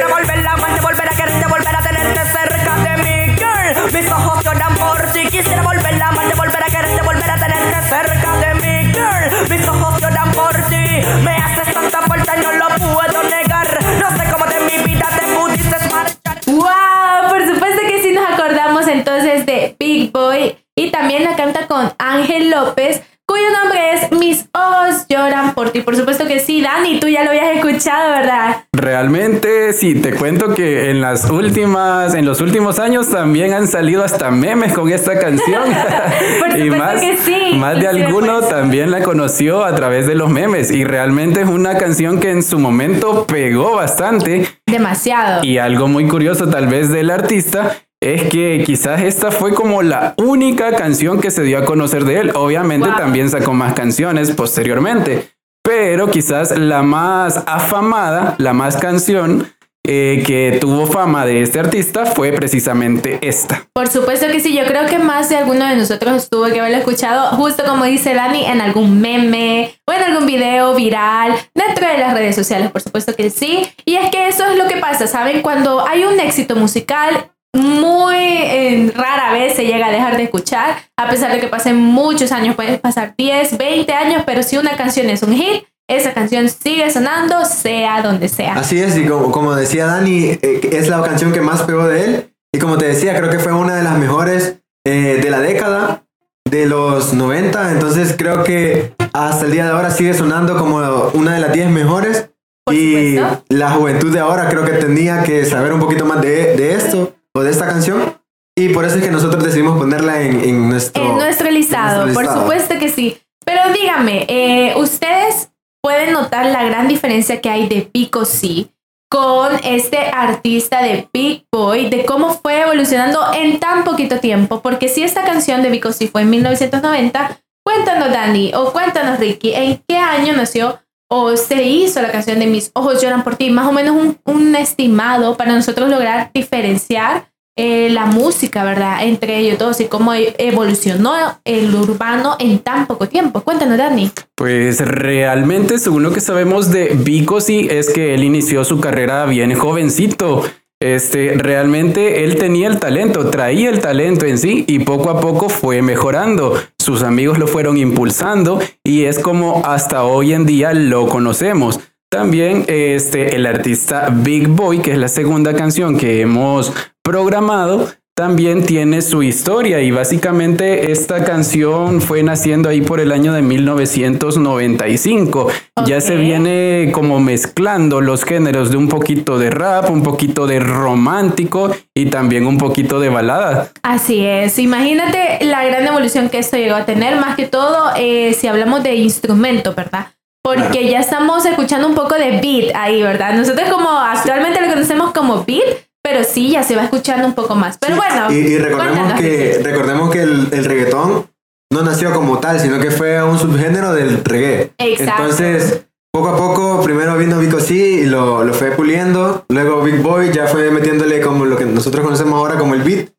volver 0.09 0.45
a 0.45 0.51
amarte, 0.51 0.81
volver 0.81 1.07
a 1.07 1.15
quererte, 1.15 1.47
volver 1.47 1.73
a 1.73 1.81
tenerte 1.81 2.19
cerca 2.25 2.75
de 2.83 2.97
mí, 3.03 3.33
girl. 3.37 3.89
Mis 3.93 4.11
ojos 4.11 4.43
lloran 4.43 4.75
por 4.75 5.01
ti. 5.13 5.29
Quisiera 5.29 5.61
volver 5.61 6.01
a 6.01 6.09
amarte, 6.09 6.35
volver 6.35 6.63
a 6.63 6.65
quererte, 6.65 7.01
volver 7.03 7.29
a 7.29 7.37
tenerte 7.37 7.81
cerca 7.87 8.37
de 8.37 8.53
mí, 8.55 8.91
girl. 8.91 9.49
Mis 9.49 9.65
ojos 9.65 10.01
lloran 10.01 10.29
por 10.33 10.53
ti. 10.67 11.03
Me 11.23 11.37
haces 11.37 11.73
tanta 11.73 12.01
falta 12.01 12.35
no 12.35 12.51
lo 12.51 12.67
puedo 12.67 13.23
negar. 13.29 13.79
No 14.01 14.11
sé 14.17 14.29
cómo 14.29 14.45
de 14.45 14.59
mi 14.59 14.77
vida 14.91 15.07
te 15.17 15.25
pudiste 15.37 15.77
marchar. 15.89 16.41
¡Wow! 16.47 17.29
Por 17.29 17.47
supuesto 17.47 17.81
que 17.87 18.01
sí 18.03 18.11
nos 18.11 18.29
acordamos 18.29 18.89
entonces 18.89 19.45
de 19.45 19.73
Big 19.79 20.11
Boy 20.11 20.57
y 20.75 20.89
también 20.91 21.23
la 21.23 21.35
canta 21.35 21.67
con 21.67 21.91
Ángel 21.99 22.49
López, 22.49 23.03
cuyo 23.25 23.43
nombre 23.51 23.93
es 23.93 24.11
Mis 24.11 24.47
ojos 24.53 25.05
lloran 25.07 25.53
por 25.53 25.69
ti. 25.69 25.81
Por 25.81 25.95
supuesto 25.95 26.27
que 26.27 26.39
sí, 26.39 26.61
Dani, 26.61 26.99
tú 26.99 27.07
ya 27.07 27.23
lo 27.23 27.29
habías 27.29 27.55
escuchado, 27.55 28.11
¿verdad? 28.11 28.65
Realmente 28.73 29.73
sí, 29.73 29.95
te 29.95 30.13
cuento 30.13 30.53
que 30.53 30.89
en 30.89 30.99
las 30.99 31.29
últimas, 31.29 32.15
en 32.15 32.25
los 32.25 32.41
últimos 32.41 32.79
años 32.79 33.09
también 33.09 33.53
han 33.53 33.67
salido 33.67 34.03
hasta 34.03 34.31
memes 34.31 34.73
con 34.73 34.91
esta 34.91 35.19
canción. 35.19 35.63
Por 36.39 36.57
y 36.59 36.69
más, 36.71 36.99
que 36.99 37.17
sí. 37.17 37.55
más 37.55 37.75
de 37.75 37.81
sí, 37.81 37.87
alguno 37.87 38.39
pues. 38.39 38.49
también 38.49 38.91
la 38.91 39.01
conoció 39.03 39.63
a 39.63 39.75
través 39.75 40.07
de 40.07 40.15
los 40.15 40.29
memes 40.29 40.71
y 40.71 40.83
realmente 40.83 41.41
es 41.41 41.47
una 41.47 41.77
canción 41.77 42.19
que 42.19 42.31
en 42.31 42.43
su 42.43 42.59
momento 42.59 43.25
pegó 43.27 43.75
bastante 43.75 44.47
Demasiado. 44.65 45.43
y 45.43 45.59
algo 45.59 45.87
muy 45.87 46.07
curioso 46.07 46.49
tal 46.49 46.67
vez 46.67 46.89
del 46.89 47.09
artista 47.09 47.77
es 48.03 48.23
que 48.29 48.63
quizás 48.65 49.01
esta 49.01 49.31
fue 49.31 49.53
como 49.53 49.81
la 49.81 50.13
única 50.17 50.73
canción 50.75 51.21
que 51.21 51.31
se 51.31 51.43
dio 51.43 51.57
a 51.57 51.65
conocer 51.65 52.03
de 52.05 52.19
él. 52.19 52.31
Obviamente 52.35 52.87
Wow. 52.89 52.97
también 52.97 53.29
sacó 53.29 53.53
más 53.53 53.73
canciones 53.73 54.31
posteriormente, 54.31 55.29
pero 55.63 56.11
quizás 56.11 56.57
la 56.57 56.83
más 56.83 57.43
afamada, 57.47 58.35
la 58.37 58.53
más 58.53 58.77
canción 58.77 59.47
eh, 59.85 60.23
que 60.25 60.59
tuvo 60.61 60.85
fama 60.85 61.25
de 61.25 61.41
este 61.41 61.59
artista 61.59 62.05
fue 62.05 62.31
precisamente 62.31 63.19
esta. 63.21 63.67
Por 63.73 63.89
supuesto 63.89 64.27
que 64.27 64.39
sí, 64.39 64.55
yo 64.55 64.63
creo 64.65 64.85
que 64.87 64.97
más 64.97 65.27
de 65.27 65.35
alguno 65.35 65.67
de 65.67 65.75
nosotros 65.75 66.29
tuvo 66.29 66.45
que 66.45 66.59
haberlo 66.61 66.77
escuchado, 66.77 67.35
justo 67.35 67.65
como 67.65 67.83
dice 67.83 68.13
Dani, 68.13 68.45
en 68.45 68.61
algún 68.61 69.01
meme 69.01 69.75
o 69.85 69.91
en 69.91 70.03
algún 70.03 70.25
video 70.25 70.73
viral, 70.73 71.33
dentro 71.53 71.85
de 71.85 71.97
las 71.97 72.13
redes 72.13 72.33
sociales, 72.33 72.71
por 72.71 72.81
supuesto 72.81 73.13
que 73.13 73.29
sí. 73.29 73.67
Y 73.83 73.95
es 73.95 74.09
que 74.09 74.29
eso 74.29 74.45
es 74.45 74.57
lo 74.57 74.69
que 74.69 74.77
pasa, 74.77 75.05
¿saben? 75.05 75.41
Cuando 75.41 75.85
hay 75.85 76.05
un 76.05 76.17
éxito 76.17 76.55
musical, 76.55 77.31
muy 77.53 78.15
eh, 78.15 78.91
rara 78.95 79.31
vez 79.31 79.55
se 79.55 79.65
llega 79.65 79.87
a 79.87 79.91
dejar 79.91 80.17
de 80.17 80.23
escuchar, 80.23 80.77
a 80.97 81.09
pesar 81.09 81.31
de 81.31 81.39
que 81.39 81.47
pasen 81.47 81.77
muchos 81.77 82.31
años, 82.31 82.55
pueden 82.55 82.79
pasar 82.79 83.13
10, 83.17 83.57
20 83.57 83.93
años, 83.93 84.23
pero 84.25 84.43
si 84.43 84.57
una 84.57 84.75
canción 84.75 85.09
es 85.09 85.23
un 85.23 85.33
hit, 85.33 85.63
esa 85.87 86.13
canción 86.13 86.49
sigue 86.49 86.89
sonando, 86.91 87.45
sea 87.45 88.01
donde 88.01 88.29
sea. 88.29 88.55
Así 88.55 88.79
es, 88.79 88.97
y 88.97 89.05
como, 89.05 89.31
como 89.31 89.55
decía 89.55 89.85
Dani, 89.85 90.37
eh, 90.41 90.69
es 90.71 90.87
la 90.87 91.01
canción 91.03 91.31
que 91.31 91.41
más 91.41 91.63
pegó 91.63 91.87
de 91.87 92.05
él. 92.05 92.33
Y 92.53 92.59
como 92.59 92.77
te 92.77 92.85
decía, 92.85 93.15
creo 93.17 93.29
que 93.29 93.39
fue 93.39 93.53
una 93.53 93.75
de 93.75 93.83
las 93.83 93.97
mejores 93.97 94.59
eh, 94.85 95.19
de 95.21 95.29
la 95.29 95.39
década 95.39 96.05
de 96.49 96.67
los 96.67 97.13
90. 97.13 97.71
Entonces 97.71 98.15
creo 98.17 98.43
que 98.43 98.93
hasta 99.11 99.45
el 99.45 99.51
día 99.51 99.65
de 99.65 99.71
ahora 99.71 99.91
sigue 99.91 100.13
sonando 100.13 100.57
como 100.57 100.77
una 101.13 101.33
de 101.33 101.39
las 101.39 101.51
10 101.51 101.69
mejores. 101.69 102.29
Por 102.65 102.75
y 102.75 103.17
supuesto. 103.17 103.43
la 103.49 103.71
juventud 103.71 104.13
de 104.13 104.19
ahora 104.21 104.47
creo 104.47 104.63
que 104.63 104.71
tenía 104.73 105.23
que 105.23 105.43
saber 105.45 105.73
un 105.73 105.81
poquito 105.81 106.05
más 106.05 106.21
de, 106.21 106.55
de 106.55 106.75
esto 106.75 107.13
o 107.35 107.41
de 107.41 107.51
esta 107.51 107.65
canción. 107.65 108.17
Y 108.55 108.69
por 108.69 108.85
eso 108.85 108.97
es 108.97 109.03
que 109.03 109.11
nosotros 109.11 109.43
decidimos 109.43 109.77
ponerla 109.79 110.21
en, 110.21 110.39
en 110.41 110.69
nuestro, 110.69 111.03
En 111.03 111.17
nuestro 111.17 111.49
listado, 111.49 112.07
en 112.07 112.13
nuestro 112.13 112.13
por 112.13 112.23
listado. 112.23 112.41
supuesto 112.41 112.79
que 112.79 112.89
sí. 112.89 113.17
Pero 113.43 113.61
dígame, 113.73 114.25
eh, 114.29 114.73
¿ustedes 114.77 115.49
pueden 115.81 116.13
notar 116.13 116.45
la 116.45 116.63
gran 116.63 116.87
diferencia 116.87 117.41
que 117.41 117.49
hay 117.49 117.67
de 117.67 117.81
Pico 117.81 118.25
C 118.25 118.67
con 119.09 119.51
este 119.63 119.97
artista 119.97 120.81
de 120.81 121.07
Big 121.13 121.45
Boy, 121.51 121.89
de 121.89 122.05
cómo 122.05 122.33
fue 122.33 122.61
evolucionando 122.61 123.19
en 123.33 123.59
tan 123.59 123.83
poquito 123.83 124.19
tiempo? 124.19 124.61
Porque 124.61 124.87
si 124.87 125.03
esta 125.03 125.23
canción 125.23 125.61
de 125.61 125.69
Pico 125.71 125.91
C 125.91 126.07
fue 126.07 126.21
en 126.21 126.29
1990, 126.29 127.39
cuéntanos 127.65 128.11
Dani 128.11 128.53
o 128.55 128.71
cuéntanos 128.71 129.19
Ricky, 129.19 129.53
¿en 129.53 129.83
qué 129.87 129.97
año 129.97 130.33
nació 130.33 130.79
o 131.15 131.37
se 131.37 131.61
hizo 131.61 132.01
la 132.01 132.11
canción 132.11 132.39
de 132.39 132.47
Mis 132.47 132.71
ojos 132.73 132.99
lloran 132.99 133.23
por 133.23 133.35
ti? 133.35 133.51
Más 133.51 133.67
o 133.67 133.71
menos 133.71 134.15
un, 134.25 134.55
estimado 134.55 135.37
para 135.37 135.53
nosotros 135.53 135.87
lograr 135.87 136.31
diferenciar 136.33 137.29
eh, 137.55 137.89
la 137.91 138.07
música, 138.07 138.63
¿verdad? 138.63 139.03
Entre 139.03 139.37
ellos 139.37 139.59
dos 139.59 139.79
y 139.79 139.85
cómo 139.85 140.15
e- 140.15 140.33
evolucionó 140.39 141.13
el 141.43 141.75
urbano 141.75 142.35
en 142.39 142.57
tan 142.59 142.87
poco 142.87 143.07
tiempo. 143.07 143.41
Cuéntanos, 143.41 143.77
Dani. 143.77 144.09
Pues 144.35 144.79
realmente, 144.79 145.77
según 145.77 146.01
lo 146.01 146.11
que 146.11 146.19
sabemos 146.19 146.71
de 146.71 146.95
Vico, 146.95 147.41
sí, 147.41 147.67
es 147.69 147.91
que 147.91 148.15
él 148.15 148.23
inició 148.23 148.63
su 148.63 148.79
carrera 148.79 149.25
bien 149.25 149.53
jovencito. 149.53 150.43
Este, 150.81 151.35
realmente 151.37 152.25
él 152.25 152.35
tenía 152.35 152.67
el 152.67 152.79
talento, 152.79 153.29
traía 153.29 153.69
el 153.69 153.79
talento 153.79 154.25
en 154.25 154.37
sí 154.37 154.65
y 154.67 154.79
poco 154.79 155.09
a 155.09 155.21
poco 155.21 155.47
fue 155.47 155.81
mejorando. 155.81 156.57
Sus 156.77 157.03
amigos 157.03 157.39
lo 157.39 157.47
fueron 157.47 157.77
impulsando 157.77 158.59
y 158.83 159.05
es 159.05 159.19
como 159.19 159.61
hasta 159.65 160.03
hoy 160.03 160.33
en 160.33 160.45
día 160.45 160.73
lo 160.73 161.07
conocemos. 161.07 161.79
También 162.11 162.65
este, 162.67 163.35
el 163.35 163.45
artista 163.45 164.09
Big 164.11 164.47
Boy, 164.47 164.79
que 164.79 164.91
es 164.91 164.97
la 164.97 165.07
segunda 165.07 165.55
canción 165.55 165.97
que 165.97 166.21
hemos 166.21 166.73
programado, 167.01 167.87
también 168.15 168.63
tiene 168.63 169.01
su 169.01 169.23
historia 169.23 169.81
y 169.81 169.89
básicamente 169.89 170.91
esta 170.91 171.23
canción 171.23 171.99
fue 171.99 172.21
naciendo 172.21 172.69
ahí 172.69 172.81
por 172.81 172.99
el 172.99 173.11
año 173.11 173.33
de 173.33 173.41
1995. 173.41 175.47
Ya 175.87 175.99
se 175.99 176.15
viene 176.15 176.91
como 176.93 177.19
mezclando 177.19 178.01
los 178.01 178.23
géneros 178.23 178.69
de 178.69 178.77
un 178.77 178.87
poquito 178.87 179.39
de 179.39 179.49
rap, 179.49 179.89
un 179.89 180.03
poquito 180.03 180.45
de 180.45 180.59
romántico 180.59 181.71
y 181.95 182.05
también 182.05 182.45
un 182.45 182.59
poquito 182.59 182.99
de 182.99 183.09
balada. 183.09 183.71
Así 183.81 184.23
es. 184.23 184.59
Imagínate 184.59 185.39
la 185.41 185.65
gran 185.65 185.87
evolución 185.87 186.29
que 186.29 186.37
esto 186.37 186.57
llegó 186.57 186.75
a 186.75 186.85
tener, 186.85 187.19
más 187.19 187.35
que 187.35 187.47
todo 187.47 187.93
eh, 187.97 188.33
si 188.33 188.45
hablamos 188.45 188.83
de 188.83 188.93
instrumento, 188.93 189.73
¿verdad? 189.73 190.09
Porque 190.43 190.87
ya 190.87 190.99
estamos 190.99 191.45
escuchando 191.45 191.87
un 191.87 191.95
poco 191.95 192.15
de 192.15 192.39
beat 192.41 192.75
ahí, 192.75 193.01
¿verdad? 193.01 193.33
Nosotros 193.33 193.69
como 193.69 193.89
actualmente 193.89 194.61
lo 194.61 194.67
conocemos 194.67 195.13
como 195.13 195.45
beat, 195.45 195.87
pero 196.03 196.23
sí, 196.23 196.51
ya 196.51 196.63
se 196.63 196.75
va 196.75 196.83
escuchando 196.83 197.25
un 197.25 197.33
poco 197.33 197.55
más. 197.55 197.77
Pero 197.77 197.95
bueno. 197.95 198.31
Y, 198.31 198.35
y 198.35 198.57
recordemos, 198.57 199.13
que, 199.19 199.61
recordemos 199.63 200.11
que 200.11 200.21
el, 200.21 200.49
el 200.51 200.65
reggaetón 200.65 201.27
no 201.71 201.81
nació 201.81 202.13
como 202.13 202.39
tal, 202.39 202.59
sino 202.59 202.79
que 202.79 202.91
fue 202.91 203.23
un 203.23 203.39
subgénero 203.39 203.93
del 203.93 204.23
reggae. 204.23 204.73
Exacto. 204.77 205.23
Entonces, 205.23 205.85
poco 206.11 206.29
a 206.29 206.37
poco, 206.37 206.83
primero 206.83 207.17
vino 207.17 207.39
Vico 207.39 207.59
C 207.59 207.73
y 207.73 208.05
lo, 208.05 208.43
lo 208.43 208.53
fue 208.53 208.71
puliendo. 208.71 209.45
Luego 209.49 209.81
Big 209.81 210.01
Boy 210.01 210.31
ya 210.31 210.47
fue 210.47 210.69
metiéndole 210.69 211.21
como 211.21 211.45
lo 211.45 211.57
que 211.57 211.65
nosotros 211.65 212.03
conocemos 212.03 212.35
ahora 212.35 212.59
como 212.59 212.75
el 212.75 212.83
beat. 212.83 213.09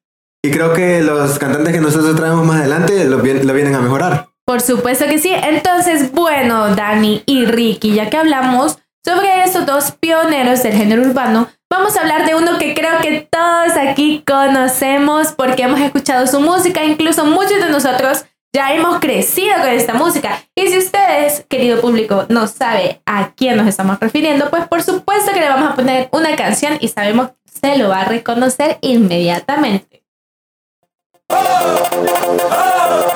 Y 0.44 0.50
creo 0.50 0.74
que 0.74 1.02
los 1.02 1.38
cantantes 1.38 1.72
que 1.72 1.80
nosotros 1.80 2.14
traemos 2.14 2.46
más 2.46 2.60
adelante 2.60 3.04
lo 3.06 3.18
vienen 3.20 3.74
a 3.74 3.80
mejorar. 3.80 4.28
Por 4.46 4.60
supuesto 4.60 5.06
que 5.06 5.18
sí. 5.18 5.32
Entonces, 5.32 6.12
bueno, 6.12 6.74
Dani 6.76 7.22
y 7.24 7.46
Ricky, 7.46 7.94
ya 7.94 8.10
que 8.10 8.18
hablamos 8.18 8.78
sobre 9.02 9.42
estos 9.42 9.64
dos 9.64 9.92
pioneros 9.92 10.62
del 10.62 10.74
género 10.74 11.02
urbano, 11.02 11.48
vamos 11.74 11.96
a 11.96 12.02
hablar 12.02 12.24
de 12.24 12.36
uno 12.36 12.56
que 12.58 12.72
creo 12.72 13.00
que 13.00 13.28
todos 13.28 13.76
aquí 13.76 14.22
conocemos 14.24 15.32
porque 15.32 15.64
hemos 15.64 15.80
escuchado 15.80 16.26
su 16.26 16.40
música, 16.40 16.84
incluso 16.84 17.24
muchos 17.24 17.60
de 17.60 17.68
nosotros 17.68 18.24
ya 18.54 18.72
hemos 18.72 19.00
crecido 19.00 19.56
con 19.56 19.68
esta 19.70 19.94
música. 19.94 20.40
Y 20.54 20.68
si 20.68 20.78
ustedes, 20.78 21.44
querido 21.48 21.80
público, 21.80 22.26
no 22.28 22.46
sabe 22.46 23.02
a 23.06 23.32
quién 23.32 23.56
nos 23.56 23.66
estamos 23.66 23.98
refiriendo, 23.98 24.50
pues 24.50 24.68
por 24.68 24.82
supuesto 24.82 25.32
que 25.32 25.40
le 25.40 25.48
vamos 25.48 25.72
a 25.72 25.74
poner 25.74 26.08
una 26.12 26.36
canción 26.36 26.78
y 26.80 26.86
sabemos 26.88 27.30
que 27.30 27.34
se 27.60 27.76
lo 27.76 27.88
va 27.88 28.02
a 28.02 28.04
reconocer 28.04 28.78
inmediatamente. 28.80 30.04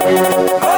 Súmale 0.09 0.78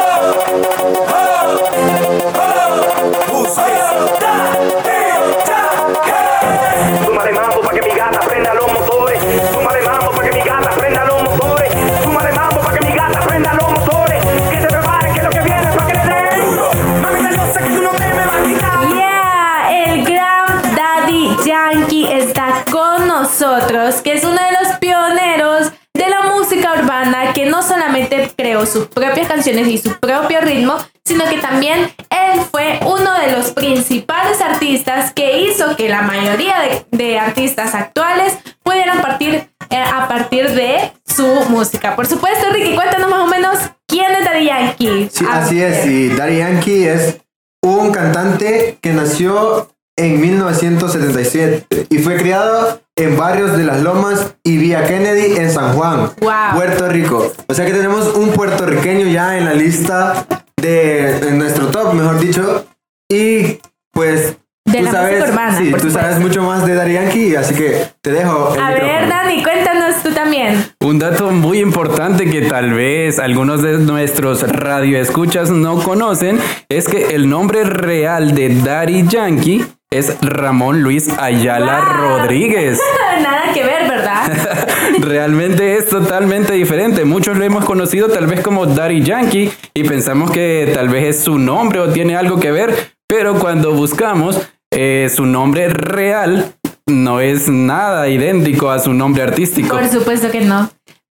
canciones 29.41 29.69
y 29.69 29.79
su 29.79 29.99
propio 29.99 30.43
ritmo, 30.43 30.77
sino 31.03 31.25
que 31.31 31.39
también 31.39 31.91
él 32.11 32.41
fue 32.51 32.79
uno 32.85 33.19
de 33.21 33.33
los 33.33 33.53
principales 33.53 34.39
artistas 34.43 35.15
que 35.15 35.41
hizo 35.41 35.77
que 35.77 35.89
la 35.89 36.03
mayoría 36.03 36.57
de, 36.61 36.85
de 36.97 37.19
artistas 37.19 37.75
actuales 37.75 38.37
pudieran 38.63 39.01
partir 39.01 39.49
eh, 39.71 39.77
a 39.79 40.07
partir 40.09 40.51
de 40.51 40.93
su 41.07 41.25
música. 41.49 41.97
Por 41.97 42.07
supuesto, 42.07 42.51
Ricky, 42.51 42.75
cuéntanos 42.75 43.09
más 43.09 43.21
o 43.21 43.27
menos 43.29 43.59
quién 43.87 44.13
es 44.13 44.27
Daddy 44.27 44.45
Yankee. 44.45 45.09
Sí, 45.11 45.25
así 45.31 45.63
es. 45.63 45.87
Y 45.87 46.09
Daddy 46.11 46.37
Yankee 46.37 46.85
es 46.85 47.21
un 47.63 47.93
cantante 47.93 48.77
que 48.83 48.93
nació 48.93 49.71
en 50.01 50.21
1977 50.21 51.87
y 51.91 51.99
fue 51.99 52.17
criado 52.17 52.81
en 52.97 53.17
barrios 53.17 53.57
de 53.57 53.65
Las 53.65 53.81
Lomas 53.83 54.35
y 54.45 54.59
Vía 54.59 54.85
Kennedy 54.87 55.37
en 55.39 55.51
San 55.51 55.75
Juan, 55.75 56.11
Wow. 56.21 56.33
Puerto 56.55 56.89
Rico. 56.89 57.33
O 57.47 57.55
sea 57.55 57.65
que 57.67 57.73
tenemos 57.73 58.15
un 58.17 58.31
puertorriqueño 58.31 59.07
ya 59.07 59.39
en 59.39 59.45
la 59.45 59.55
lista 59.55 60.27
de 60.61 61.17
en 61.29 61.39
nuestro 61.39 61.69
top, 61.69 61.95
mejor 61.95 62.19
dicho. 62.19 62.67
Y 63.11 63.59
pues 63.93 64.37
De 64.67 64.79
tú 64.79 64.85
la 64.85 64.91
sabes, 64.93 65.19
música 65.21 65.33
urbana, 65.33 65.59
sí, 65.59 65.71
por 65.71 65.81
tú 65.81 65.91
sabes 65.91 66.19
mucho 66.21 66.43
más 66.43 66.65
de 66.67 66.75
Daddy 66.75 66.93
Yankee, 66.95 67.37
así 67.37 67.55
que 67.55 67.87
te 68.03 68.13
dejo. 68.13 68.55
el 68.55 68.61
A 68.61 68.71
ver. 68.71 69.09
Dani, 69.09 69.43
cuéntanos 69.43 70.03
tú 70.03 70.11
también. 70.13 70.63
Un 70.81 70.99
dato 70.99 71.31
muy 71.31 71.59
importante 71.61 72.31
que 72.31 72.43
tal 72.43 72.73
vez 72.75 73.19
algunos 73.19 73.63
de 73.63 73.79
nuestros 73.79 74.43
radioescuchas 74.43 75.51
no 75.51 75.83
conocen 75.83 76.39
es 76.69 76.87
que 76.87 77.15
el 77.15 77.29
nombre 77.29 77.65
real 77.65 78.35
de 78.35 78.55
Daddy 78.63 79.07
Yankee 79.09 79.65
es 79.93 80.17
Ramón 80.21 80.83
Luis 80.83 81.09
Ayala 81.19 81.81
Wow. 81.81 82.19
Rodríguez. 82.19 82.79
Nada 83.21 83.53
que 83.53 83.65
ver, 83.65 83.89
¿verdad? 83.89 84.33
Realmente 85.01 85.77
es 85.77 85.89
totalmente 85.89 86.53
diferente. 86.53 87.05
Muchos 87.05 87.37
lo 87.37 87.45
hemos 87.45 87.65
conocido 87.65 88.09
tal 88.09 88.29
vez 88.29 88.41
como 88.41 88.67
Daddy 88.67 89.03
Yankee 89.03 89.51
y 89.75 89.83
pensamos 89.83 90.31
que 90.31 90.71
tal 90.73 90.89
vez 90.91 91.17
es 91.17 91.25
su 91.25 91.39
nombre 91.41 91.81
o 91.81 91.89
tiene 91.89 92.15
algo 92.15 92.39
que 92.39 92.53
ver, 92.53 92.93
pero 93.09 93.41
cuando 93.41 93.73
buscamos 93.73 94.41
eh, 94.73 95.11
su 95.13 95.27
nombre 95.27 95.69
real 95.71 96.55
no 96.87 97.19
es 97.21 97.49
nada 97.49 98.07
idéntico 98.09 98.71
a 98.71 98.79
su 98.79 98.93
nombre 98.95 99.25
artístico. 99.25 99.77
Por 99.77 99.89
supuesto 99.89 100.31
que 100.31 100.43
no. 100.43 100.71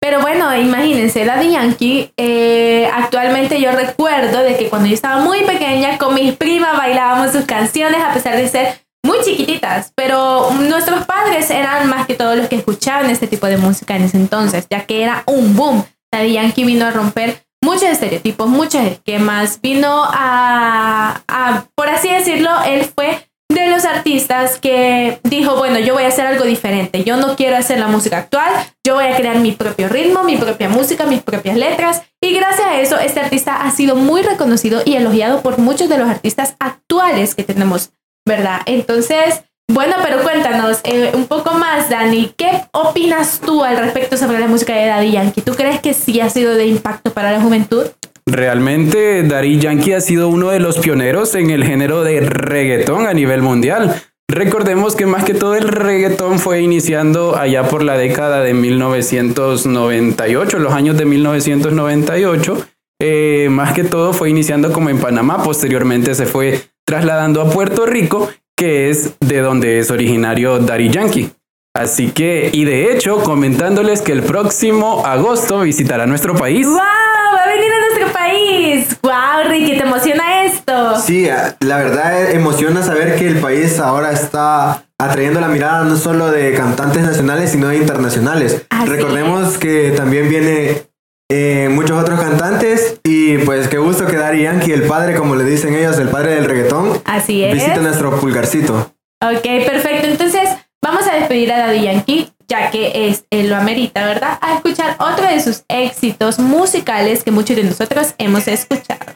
Pero 0.10 0.22
bueno, 0.22 0.58
imagínense, 0.58 1.24
Daddy 1.24 1.52
Yankee, 1.52 2.12
eh, 2.18 2.90
actualmente 2.92 3.62
yo 3.62 3.72
recuerdo 3.74 4.40
de 4.40 4.58
que 4.58 4.68
cuando 4.68 4.88
yo 4.88 4.96
estaba 4.96 5.22
muy 5.22 5.44
pequeña 5.44 6.00
con 6.00 6.16
mis 6.16 6.36
primas 6.36 6.76
bailábamos 6.76 7.32
sus 7.32 7.46
canciones 7.46 8.02
a 8.02 8.12
pesar 8.12 8.36
de 8.36 8.50
ser 8.50 8.80
muy 9.06 9.20
chiquititas, 9.24 9.94
pero 9.94 10.50
nuestros 10.62 11.06
padres 11.06 11.52
eran 11.52 11.88
más 11.90 12.08
que 12.08 12.16
todos 12.16 12.36
los 12.36 12.48
que 12.48 12.56
escuchaban 12.56 13.12
este 13.12 13.28
tipo 13.28 13.46
de 13.46 13.58
música 13.58 13.98
en 13.98 14.06
ese 14.06 14.18
entonces, 14.18 14.66
ya 14.68 14.88
que 14.88 15.04
era 15.04 15.22
un 15.28 15.56
boom. 15.56 15.86
Daddy 16.12 16.34
Yankee 16.34 16.64
vino 16.64 16.88
a 16.88 16.92
romper 16.92 17.44
muchos 17.62 17.84
estereotipos, 17.84 18.50
muchos 18.50 18.82
esquemas, 18.82 19.62
vino 19.62 20.06
a, 20.06 21.22
a, 21.28 21.66
por 21.76 21.88
así 21.88 22.12
decirlo, 22.12 22.50
él 22.66 22.84
fue 22.84 23.29
de 23.50 23.68
los 23.68 23.84
artistas 23.86 24.60
que 24.60 25.20
dijo, 25.24 25.56
bueno, 25.56 25.80
yo 25.80 25.94
voy 25.96 26.04
a 26.04 26.10
hacer 26.10 26.28
algo 26.28 26.46
diferente, 26.46 27.04
yo 27.04 27.18
no 27.18 27.36
quiero 27.36 27.58
hacer 27.58 27.80
la 27.80 27.88
música 27.88 28.20
actual, 28.20 28.52
yo 28.86 28.94
voy 28.94 29.06
a 29.06 29.16
crear 29.16 29.40
mi 29.40 29.52
propio 29.54 29.90
ritmo, 29.90 30.24
mi 30.24 30.38
propia 30.38 30.70
música, 30.70 31.06
mis 31.06 31.24
propias 31.24 31.58
letras, 31.58 32.04
y 32.22 32.34
gracias 32.36 32.68
a 32.68 32.80
eso 32.80 33.00
este 33.00 33.20
artista 33.20 33.62
ha 33.62 33.72
sido 33.72 33.96
muy 33.96 34.22
reconocido 34.22 34.82
y 34.86 34.96
elogiado 34.96 35.42
por 35.42 35.58
muchos 35.58 35.90
de 35.90 35.98
los 35.98 36.08
artistas 36.08 36.56
actuales 36.60 37.34
que 37.34 37.44
tenemos, 37.44 37.92
¿verdad? 38.26 38.62
Entonces, 38.68 39.44
bueno, 39.72 39.96
pero 40.04 40.22
cuéntanos 40.22 40.80
eh, 40.84 41.12
un 41.14 41.26
poco 41.26 41.54
más, 41.54 41.90
Dani, 41.90 42.34
¿qué 42.38 42.66
opinas 42.72 43.40
tú 43.40 43.64
al 43.64 43.78
respecto 43.78 44.18
sobre 44.18 44.40
la 44.40 44.48
música 44.48 44.76
de 44.76 44.88
Daddy 44.88 45.12
Yankee? 45.12 45.42
¿Tú 45.42 45.54
crees 45.54 45.80
que 45.80 45.94
sí 45.94 46.20
ha 46.22 46.30
sido 46.30 46.56
de 46.56 46.68
impacto 46.68 47.14
para 47.14 47.32
la 47.32 47.42
juventud? 47.42 47.86
Realmente 48.26 49.24
Daddy 49.24 49.60
Yankee 49.60 49.94
ha 49.94 50.02
sido 50.02 50.30
uno 50.30 50.50
de 50.50 50.60
los 50.60 50.80
pioneros 50.80 51.36
en 51.36 51.50
el 51.50 51.64
género 51.64 52.04
de 52.04 52.22
reggaetón 52.22 53.08
a 53.08 53.14
nivel 53.14 53.42
mundial. 53.42 54.02
Recordemos 54.30 54.96
que 54.96 55.08
más 55.08 55.24
que 55.24 55.34
todo 55.34 55.56
el 55.56 55.68
reggaetón 55.68 56.38
fue 56.38 56.62
iniciando 56.62 57.36
allá 57.36 57.68
por 57.68 57.84
la 57.84 57.98
década 57.98 58.42
de 58.42 58.54
1998, 58.54 60.60
los 60.60 60.74
años 60.74 60.98
de 60.98 61.06
1998. 61.06 62.68
Eh, 63.02 63.48
más 63.50 63.74
que 63.74 63.84
todo 63.84 64.14
fue 64.14 64.30
iniciando 64.30 64.72
como 64.72 64.90
en 64.90 65.00
Panamá, 65.00 65.42
posteriormente 65.42 66.14
se 66.14 66.28
fue 66.28 66.62
trasladando 66.86 67.42
a 67.42 67.50
Puerto 67.50 67.88
Rico, 67.88 68.30
que 68.56 68.90
es 68.90 69.16
de 69.20 69.40
donde 69.40 69.80
es 69.80 69.90
originario 69.90 70.60
Daddy 70.60 70.90
Yankee. 70.90 71.32
Así 71.76 72.12
que, 72.12 72.50
y 72.52 72.66
de 72.66 72.92
hecho, 72.92 73.24
comentándoles 73.24 74.02
que 74.02 74.12
el 74.12 74.22
próximo 74.22 75.06
agosto 75.06 75.62
visitará 75.62 76.06
nuestro 76.06 76.36
país. 76.36 76.68
¡Wow! 76.68 76.78
Va 76.78 77.44
a 77.44 77.48
venir 77.48 77.72
a 77.72 77.80
nuestro 77.80 77.99
país. 78.30 78.98
¡Wow, 79.02 79.50
Ricky! 79.50 79.78
¿Te 79.78 79.84
emociona 79.84 80.44
esto? 80.46 81.00
Sí, 81.00 81.30
a- 81.30 81.56
la 81.62 81.78
verdad 81.78 82.24
eh, 82.32 82.36
emociona 82.36 82.84
saber 82.84 83.16
que 83.16 83.28
el 83.28 83.38
país 83.40 83.80
ahora 83.80 84.12
está 84.12 84.84
atrayendo 85.00 85.40
la 85.40 85.48
mirada 85.48 85.84
no 85.86 85.96
solo 85.96 86.30
de 86.32 86.54
cantantes 86.54 87.04
nacionales, 87.04 87.52
sino 87.52 87.68
de 87.68 87.78
internacionales. 87.78 88.64
Así 88.70 88.90
Recordemos 88.90 89.58
que 89.58 89.92
también 89.96 90.30
viene 90.30 90.84
eh, 91.32 91.70
muchos 91.72 92.02
otros 92.02 92.20
cantantes 92.20 93.00
y 93.04 93.38
pues 93.40 93.68
qué 93.68 93.78
gusto 93.78 94.06
que 94.08 94.18
Daddy 94.18 94.44
Yankee, 94.44 94.72
el 94.74 94.84
padre, 94.84 95.16
como 95.16 95.36
le 95.36 95.44
dicen 95.46 95.74
ellos, 95.76 95.98
el 96.00 96.10
padre 96.10 96.36
del 96.36 96.46
reggaetón, 96.46 97.02
Así 97.06 97.44
es. 97.44 97.54
visite 97.54 97.80
nuestro 97.80 98.20
pulgarcito. 98.20 98.92
Ok, 99.22 99.44
perfecto. 99.66 100.08
Entonces, 100.08 100.50
vamos 100.84 101.06
a 101.08 101.16
despedir 101.16 101.52
a 101.54 101.60
Daddy 101.68 101.84
Yankee, 101.84 102.32
ya 102.50 102.72
que 102.72 103.08
es, 103.08 103.24
él 103.30 103.50
lo 103.50 103.56
amerita, 103.56 104.06
¿verdad? 104.06 104.38
A 104.42 104.56
escuchar 104.56 104.98
otro 105.00 105.28
de 105.28 105.40
sus 105.40 105.64
éxitos 105.70 106.40
musicales 106.40 107.24
que 107.24 107.32
muchos 107.32 107.56
de 107.56 107.64
nosotros 107.64 108.16
hemos 108.18 108.48
escuchado. 108.48 109.14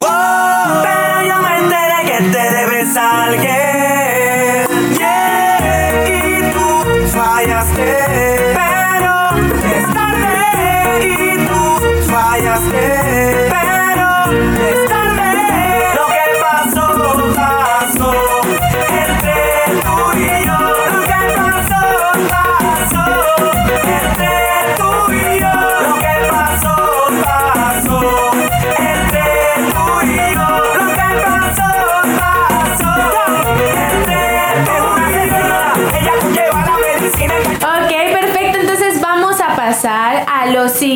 Pero 0.00 1.22
yo 1.26 1.36
me 1.42 1.58
enteré 1.58 2.02
que 2.04 2.18
te 2.30 2.50
debes 2.50 2.96
alguien. 2.96 4.66
Yeah, 4.98 6.08
y 6.08 6.52
tú 6.52 7.06
fallaste. 7.16 8.09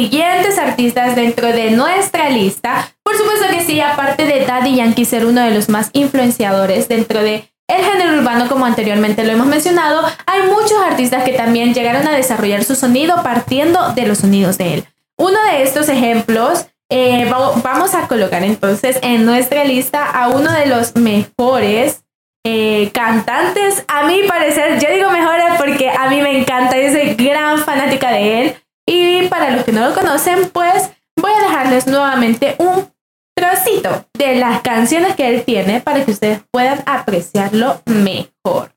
Siguientes 0.05 0.59
artistas 0.59 1.17
dentro 1.17 1.49
de 1.49 1.71
nuestra 1.71 2.29
lista. 2.29 2.89
Por 3.03 3.17
supuesto 3.17 3.47
que 3.51 3.63
sí, 3.63 3.81
aparte 3.81 4.25
de 4.27 4.45
Daddy 4.45 4.77
Yankee 4.77 5.05
ser 5.07 5.25
uno 5.25 5.41
de 5.43 5.51
los 5.51 5.69
más 5.69 5.89
influenciadores 5.93 6.89
dentro 6.89 7.23
de 7.23 7.49
el 7.67 7.83
género 7.83 8.19
urbano, 8.19 8.47
como 8.49 8.67
anteriormente 8.67 9.25
lo 9.25 9.33
hemos 9.33 9.47
mencionado, 9.47 10.03
hay 10.27 10.43
muchos 10.43 10.79
artistas 10.87 11.25
que 11.25 11.33
también 11.33 11.73
llegaron 11.73 12.07
a 12.07 12.13
desarrollar 12.13 12.63
su 12.65 12.75
sonido 12.77 13.23
partiendo 13.23 13.93
de 13.95 14.07
los 14.07 14.19
sonidos 14.19 14.59
de 14.59 14.75
él. 14.75 14.85
Uno 15.17 15.39
de 15.51 15.63
estos 15.63 15.89
ejemplos, 15.89 16.67
eh, 16.91 17.25
va- 17.33 17.53
vamos 17.63 17.95
a 17.95 18.07
colocar 18.07 18.43
entonces 18.45 18.99
en 19.01 19.25
nuestra 19.25 19.65
lista 19.65 20.05
a 20.11 20.29
uno 20.29 20.53
de 20.53 20.67
los 20.67 20.95
mejores 20.97 22.03
eh, 22.47 22.91
cantantes, 22.93 23.83
a 23.89 24.03
mi 24.07 24.23
parecer, 24.25 24.79
yo 24.79 24.91
digo 24.95 25.09
mejores 25.11 25.47
porque 25.57 25.89
a 25.89 26.11
mí 26.11 26.21
me 26.21 26.39
encanta, 26.41 26.77
yo 26.79 26.93
soy 26.93 27.15
gran 27.15 27.57
fanática 27.61 28.11
de 28.13 28.43
él. 28.43 28.57
Y 28.87 29.29
para 29.29 29.51
los 29.51 29.65
que 29.65 29.73
no 29.73 29.89
lo 29.89 29.95
conocen, 29.95 30.51
pues 30.51 30.91
voy 31.17 31.33
a 31.33 31.43
dejarles 31.43 31.87
nuevamente 31.87 32.57
un 32.59 32.93
trocito 33.35 34.07
de 34.15 34.37
las 34.37 34.63
canciones 34.63 35.17
que 35.17 35.29
él 35.29 35.45
tiene 35.45 35.81
para 35.81 36.05
que 36.05 36.13
ustedes 36.13 36.41
puedan 36.51 36.83
apreciarlo 36.87 37.81
mejor. 37.87 38.75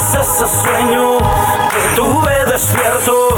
Ese 0.00 0.46
sueño 0.62 1.18
que 1.18 1.94
tuve 1.94 2.44
despierto, 2.46 3.29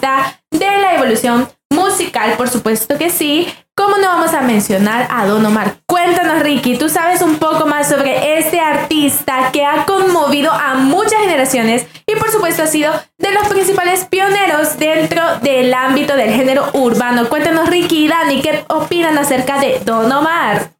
de 0.00 0.66
la 0.80 0.94
evolución 0.94 1.48
musical, 1.70 2.36
por 2.36 2.48
supuesto 2.48 2.96
que 2.98 3.10
sí. 3.10 3.52
¿Cómo 3.74 3.96
no 3.96 4.06
vamos 4.06 4.34
a 4.34 4.42
mencionar 4.42 5.08
a 5.10 5.26
Don 5.26 5.44
Omar? 5.44 5.76
Cuéntanos, 5.86 6.42
Ricky, 6.42 6.76
tú 6.76 6.90
sabes 6.90 7.22
un 7.22 7.36
poco 7.36 7.66
más 7.66 7.88
sobre 7.88 8.38
este 8.38 8.60
artista 8.60 9.50
que 9.50 9.64
ha 9.64 9.86
conmovido 9.86 10.52
a 10.52 10.74
muchas 10.74 11.20
generaciones 11.20 11.86
y 12.06 12.14
por 12.16 12.30
supuesto 12.30 12.62
ha 12.62 12.66
sido 12.66 12.92
de 13.18 13.32
los 13.32 13.48
principales 13.48 14.04
pioneros 14.04 14.78
dentro 14.78 15.22
del 15.40 15.72
ámbito 15.72 16.16
del 16.16 16.32
género 16.32 16.68
urbano. 16.74 17.28
Cuéntanos, 17.28 17.68
Ricky 17.68 18.04
y 18.04 18.08
Dani, 18.08 18.42
¿qué 18.42 18.64
opinan 18.68 19.16
acerca 19.16 19.58
de 19.58 19.80
Don 19.84 20.12
Omar? 20.12 20.72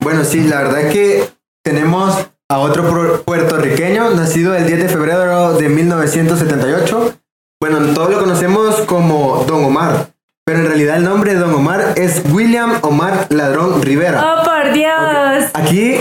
Bueno, 0.00 0.24
sí, 0.24 0.40
la 0.40 0.62
verdad 0.62 0.90
que 0.90 1.28
tenemos 1.62 2.26
a 2.48 2.58
otro 2.60 3.22
puertorriqueño, 3.24 4.10
nacido 4.10 4.54
el 4.54 4.66
10 4.66 4.78
de 4.84 4.88
febrero 4.88 5.52
de 5.54 5.68
1978. 5.68 7.14
Bueno, 7.58 7.78
todos 7.94 8.10
lo 8.10 8.20
conocemos 8.20 8.82
como 8.82 9.44
Don 9.46 9.64
Omar, 9.64 10.08
pero 10.44 10.58
en 10.58 10.66
realidad 10.66 10.96
el 10.96 11.04
nombre 11.04 11.32
de 11.32 11.40
Don 11.40 11.54
Omar 11.54 11.94
es 11.96 12.22
William 12.30 12.78
Omar 12.82 13.28
Ladrón 13.30 13.80
Rivera. 13.80 14.22
¡Oh, 14.22 14.44
por 14.44 14.74
Dios! 14.74 15.50
Aquí 15.54 15.96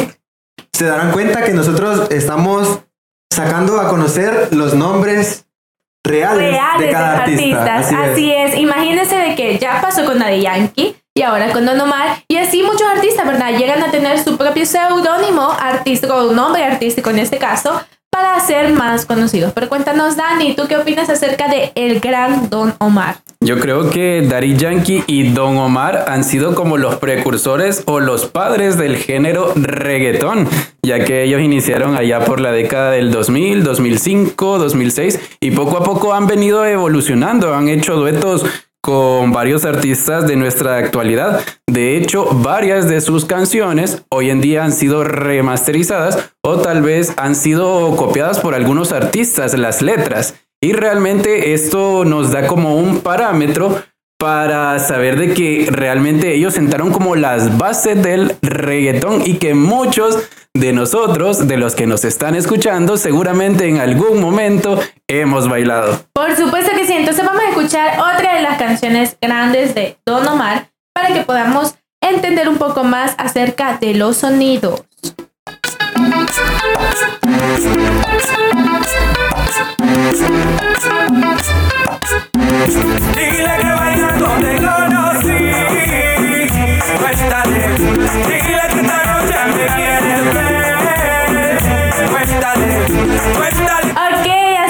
se 0.74 0.86
darán 0.86 1.14
cuenta 1.14 1.46
que 1.46 1.54
nosotros 1.54 2.12
estamos 2.12 2.82
sacando 3.34 3.80
a 3.80 3.88
conocer 3.88 4.50
los 4.52 4.74
nombres 4.74 5.46
reales, 6.06 6.52
reales 6.52 6.88
de 6.88 6.92
cada 6.92 7.22
artista. 7.22 7.76
artistas. 7.76 8.00
Así, 8.02 8.34
es. 8.34 8.54
es. 8.54 8.60
Imagínense 8.60 9.16
de 9.16 9.36
que 9.36 9.58
ya 9.58 9.80
pasó 9.80 10.04
con 10.04 10.20
Daddy 10.20 10.42
Yankee 10.42 10.98
y 11.14 11.22
ahora 11.22 11.54
con 11.54 11.66
Don 11.66 11.80
Omar. 11.80 12.18
Y 12.28 12.36
así 12.36 12.64
muchos 12.64 12.88
artistas, 12.94 13.26
¿verdad? 13.26 13.58
Llegan 13.58 13.82
a 13.82 13.92
tener 13.92 14.20
su 14.22 14.38
propio 14.38 14.66
seudónimo 14.66 15.52
artístico, 15.52 16.28
un 16.28 16.36
nombre 16.36 16.66
artístico 16.66 17.12
en 17.12 17.20
este 17.20 17.38
caso, 17.38 17.82
para 18.16 18.40
ser 18.40 18.72
más 18.72 19.06
conocidos. 19.06 19.52
Pero 19.54 19.68
cuéntanos, 19.68 20.16
Dani, 20.16 20.56
¿tú 20.56 20.70
qué 20.70 20.78
opinas 20.78 21.10
acerca 21.10 21.50
de 21.50 21.74
el 21.76 22.00
gran 22.00 22.50
Don 22.50 22.74
Omar? 22.78 23.18
Yo 23.42 23.60
creo 23.60 23.90
que 23.90 24.22
Daddy 24.26 24.56
Yankee 24.56 25.04
y 25.06 25.34
Don 25.34 25.58
Omar 25.58 26.06
han 26.08 26.24
sido 26.24 26.56
como 26.56 26.78
los 26.78 26.96
precursores 26.96 27.84
o 27.88 28.00
los 28.00 28.26
padres 28.28 28.78
del 28.78 28.96
género 28.96 29.52
reggaetón, 29.56 30.48
ya 30.82 31.04
que 31.04 31.24
ellos 31.24 31.42
iniciaron 31.42 31.98
allá 31.98 32.22
por 32.22 32.40
la 32.40 32.54
década 32.54 32.92
del 32.92 33.12
2000, 33.12 33.66
2005, 33.66 34.60
2006 34.60 35.20
y 35.42 35.52
poco 35.52 35.78
a 35.78 35.84
poco 35.84 36.14
han 36.14 36.26
venido 36.26 36.66
evolucionando, 36.66 37.54
han 37.54 37.68
hecho 37.68 37.98
duetos 37.98 38.46
con 38.86 39.32
varios 39.32 39.66
artistas 39.66 40.28
de 40.28 40.36
nuestra 40.36 40.78
actualidad. 40.78 41.42
De 41.66 41.98
hecho, 41.98 42.30
varias 42.32 42.88
de 42.88 43.02
sus 43.02 43.26
canciones 43.26 44.04
hoy 44.12 44.30
en 44.30 44.42
día 44.42 44.64
han 44.64 44.72
sido 44.72 45.04
remasterizadas 45.04 46.30
o 46.44 46.58
tal 46.58 46.84
vez 46.84 47.12
han 47.18 47.34
sido 47.34 47.96
copiadas 47.96 48.40
por 48.40 48.54
algunos 48.54 48.92
artistas 48.92 49.58
las 49.58 49.82
letras. 49.82 50.36
Y 50.62 50.74
realmente 50.74 51.54
esto 51.56 52.06
nos 52.06 52.32
da 52.32 52.46
como 52.46 52.78
un 52.78 53.00
parámetro 53.00 53.82
para 54.18 54.80
saber 54.80 55.18
de 55.18 55.34
que 55.34 55.68
realmente 55.70 56.34
ellos 56.34 56.54
sentaron 56.54 56.92
como 56.92 57.16
las 57.16 57.58
bases 57.58 58.02
del 58.02 58.36
reggaetón 58.42 59.24
y 59.26 59.38
que 59.38 59.54
muchos 59.54 60.30
de 60.54 60.72
nosotros, 60.72 61.48
de 61.48 61.58
los 61.58 61.76
que 61.76 61.86
nos 61.86 62.06
están 62.06 62.34
escuchando, 62.34 62.96
seguramente 62.96 63.68
en 63.68 63.78
algún 63.78 64.22
momento 64.22 64.80
hemos 65.08 65.50
bailado. 65.50 66.06
Por 66.14 66.36
supuesto 66.36 66.72
que 66.76 66.88
sí. 66.88 66.94
Entonces 66.94 67.26
vamos 67.26 67.44
a 67.44 67.50
escuchar 67.50 68.00
otra 68.00 68.36
de 68.36 68.42
las 68.42 68.58
canciones 68.58 69.18
grandes 69.22 69.76
de 69.76 69.98
Don 70.06 70.26
Omar 70.26 70.72
para 70.94 71.14
que 71.14 71.22
podamos 71.22 71.76
entender 72.02 72.48
un 72.48 72.58
poco 72.58 72.86
más 72.86 73.16
acerca 73.18 73.78
de 73.78 73.96
los 73.96 74.18
sonidos. 74.18 74.82
Ok, 79.56 79.64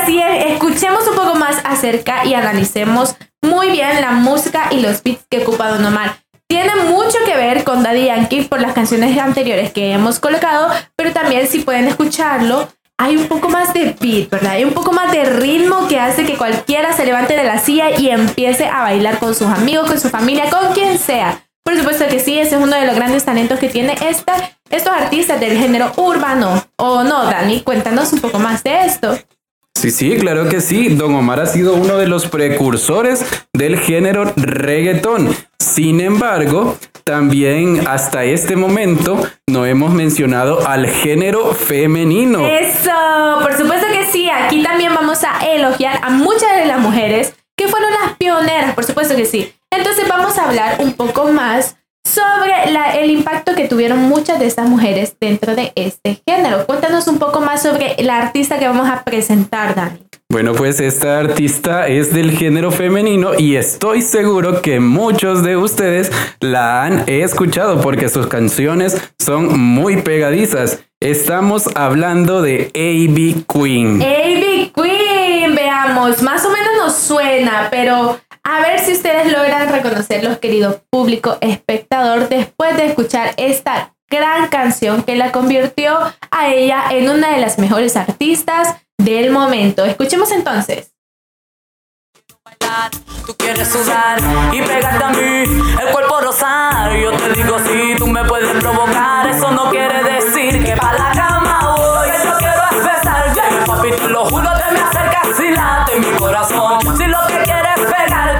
así 0.01 0.21
es. 0.21 0.51
Escuchemos 0.51 1.07
un 1.07 1.15
poco 1.15 1.33
más 1.35 1.57
acerca 1.63 2.25
y 2.25 2.35
analicemos 2.35 3.15
muy 3.41 3.71
bien 3.71 4.01
la 4.01 4.11
música 4.11 4.67
y 4.69 4.81
los 4.81 5.01
beats 5.01 5.25
que 5.29 5.39
ocupa 5.39 5.69
Don 5.69 5.85
Omar. 5.85 6.17
tiene 6.47 6.75
mucho 6.87 7.17
que 7.25 7.35
ver 7.35 7.63
con 7.63 7.81
Daddy 7.81 8.05
Yankee 8.05 8.43
por 8.43 8.61
las 8.61 8.73
canciones 8.73 9.17
anteriores 9.17 9.73
que 9.73 9.93
hemos 9.93 10.19
colocado, 10.19 10.69
pero 10.95 11.11
también 11.11 11.47
si 11.47 11.59
pueden 11.59 11.87
escucharlo, 11.87 12.67
hay 12.97 13.17
un 13.17 13.27
poco 13.27 13.49
más 13.49 13.73
de 13.73 13.95
beat, 13.99 14.29
¿verdad? 14.29 14.53
Hay 14.53 14.63
un 14.63 14.73
poco 14.73 14.91
más 14.91 15.11
de 15.11 15.25
ritmo 15.25 15.87
que 15.87 15.99
hace 15.99 16.25
que 16.25 16.37
cualquiera 16.37 16.93
se 16.93 17.05
levante 17.05 17.35
de 17.35 17.43
la 17.43 17.59
silla 17.59 17.89
y 17.97 18.09
empiece 18.09 18.67
a 18.67 18.83
bailar 18.83 19.19
con 19.19 19.35
sus 19.35 19.47
amigos, 19.47 19.87
con 19.87 19.99
su 19.99 20.09
familia, 20.09 20.49
con 20.49 20.73
quien 20.73 20.97
sea. 20.97 21.43
Por 21.63 21.77
supuesto 21.77 22.07
que 22.07 22.19
sí, 22.19 22.39
ese 22.39 22.55
es 22.55 22.61
uno 22.61 22.75
de 22.75 22.85
los 22.85 22.95
grandes 22.95 23.25
talentos 23.25 23.59
que 23.59 23.69
tiene 23.69 23.95
esta, 24.07 24.51
estos 24.69 24.93
artistas 24.93 25.39
del 25.39 25.57
género 25.57 25.91
urbano. 25.97 26.63
¿O 26.77 27.03
no, 27.03 27.25
Dani? 27.25 27.61
Cuéntanos 27.61 28.13
un 28.13 28.19
poco 28.19 28.39
más 28.39 28.63
de 28.63 28.85
esto. 28.85 29.17
Sí, 29.75 29.91
sí, 29.91 30.17
claro 30.17 30.47
que 30.49 30.61
sí. 30.61 30.89
Don 30.89 31.13
Omar 31.13 31.41
ha 31.41 31.45
sido 31.45 31.75
uno 31.75 31.97
de 31.97 32.07
los 32.07 32.27
precursores 32.27 33.25
del 33.53 33.77
género 33.77 34.31
reggaetón. 34.35 35.35
Sin 35.59 35.99
embargo, 35.99 36.77
también 37.03 37.85
hasta 37.87 38.23
este 38.23 38.55
momento 38.55 39.19
no 39.47 39.65
hemos 39.65 39.93
mencionado 39.93 40.65
al 40.65 40.87
género 40.87 41.53
femenino. 41.53 42.47
Eso, 42.47 42.91
por 43.41 43.55
supuesto 43.55 43.85
que 43.91 44.05
sí. 44.05 44.29
Aquí 44.29 44.63
también 44.63 44.95
vamos 44.95 45.23
a 45.23 45.45
elogiar 45.45 45.99
a 46.01 46.09
muchas 46.09 46.55
de 46.55 46.65
las 46.65 46.79
mujeres 46.79 47.35
que 47.57 47.67
fueron 47.67 47.91
las 47.91 48.17
pioneras, 48.17 48.73
por 48.75 48.85
supuesto 48.85 49.15
que 49.15 49.25
sí. 49.25 49.53
Entonces 49.71 50.07
vamos 50.07 50.37
a 50.37 50.47
hablar 50.47 50.77
un 50.79 50.93
poco 50.93 51.27
más 51.27 51.74
sobre 52.05 52.71
la- 52.71 52.91
el 52.97 53.09
impacto 53.11 53.55
que 53.55 53.67
tuvieron 53.67 53.99
muchas 54.03 54.39
de 54.39 54.45
estas 54.45 54.69
mujeres 54.69 55.15
dentro 55.19 55.55
de 55.55 55.71
este 55.75 56.21
género. 56.25 56.65
Cuéntanos 56.65 57.07
un 57.07 57.17
poco 57.19 57.41
más 57.41 57.63
sobre 57.63 57.95
la 57.99 58.17
artista 58.19 58.59
que 58.59 58.67
vamos 58.67 58.87
a 58.87 59.03
presentar, 59.03 59.75
Dani. 59.75 59.99
Bueno, 60.31 60.53
pues 60.53 60.79
esta 60.79 61.19
artista 61.19 61.87
es 61.87 62.11
del 62.13 62.31
género 62.31 62.71
femenino 62.71 63.31
y 63.37 63.55
estoy 63.57 64.01
seguro 64.01 64.61
que 64.61 64.79
muchos 64.79 65.43
de 65.43 65.55
ustedes 65.57 66.11
la 66.39 66.83
han 66.83 67.03
escuchado 67.07 67.79
porque 67.81 68.09
sus 68.09 68.27
canciones 68.27 68.97
son 69.19 69.59
muy 69.59 69.97
pegadizas. 70.01 70.79
Estamos 70.99 71.69
hablando 71.75 72.41
de 72.41 72.71
A.B. 72.73 73.43
Queen. 73.47 74.01
A.B. 74.01 74.71
Queen, 74.75 75.53
veamos, 75.55 76.21
más 76.23 76.43
o 76.43 76.49
menos 76.49 76.69
nos 76.83 76.95
suena, 76.95 77.67
pero 77.69 78.17
a 78.45 78.61
ver 78.61 78.79
si 78.79 78.93
ustedes 78.93 79.31
logran 79.31 79.67
reconocerlos, 79.69 80.37
querido 80.37 80.83
público 80.91 81.37
espectador, 81.41 82.29
después 82.29 82.77
de 82.77 82.85
escuchar 82.85 83.33
esta 83.37 83.95
gran 84.07 84.49
canción 84.49 85.01
que 85.01 85.15
la 85.15 85.31
convirtió 85.31 85.97
a 86.29 86.49
ella 86.49 86.83
en 86.91 87.09
una 87.09 87.31
de 87.31 87.39
las 87.39 87.57
mejores 87.57 87.97
artistas 87.97 88.75
del 88.99 89.31
momento. 89.31 89.83
Escuchemos 89.83 90.31
entonces. 90.31 90.93
Yo 97.01 97.11
te 97.17 97.29
digo 97.33 97.57
si 97.59 97.95
tú 97.97 98.05
me 98.05 98.23
puedes 98.25 98.51
provocar, 98.61 99.27
eso 99.27 99.49
que 99.71 100.75
papi, 103.65 103.89
lo 104.07 104.25
me 104.29 105.99
mi 105.99 106.17
corazón. 106.17 106.79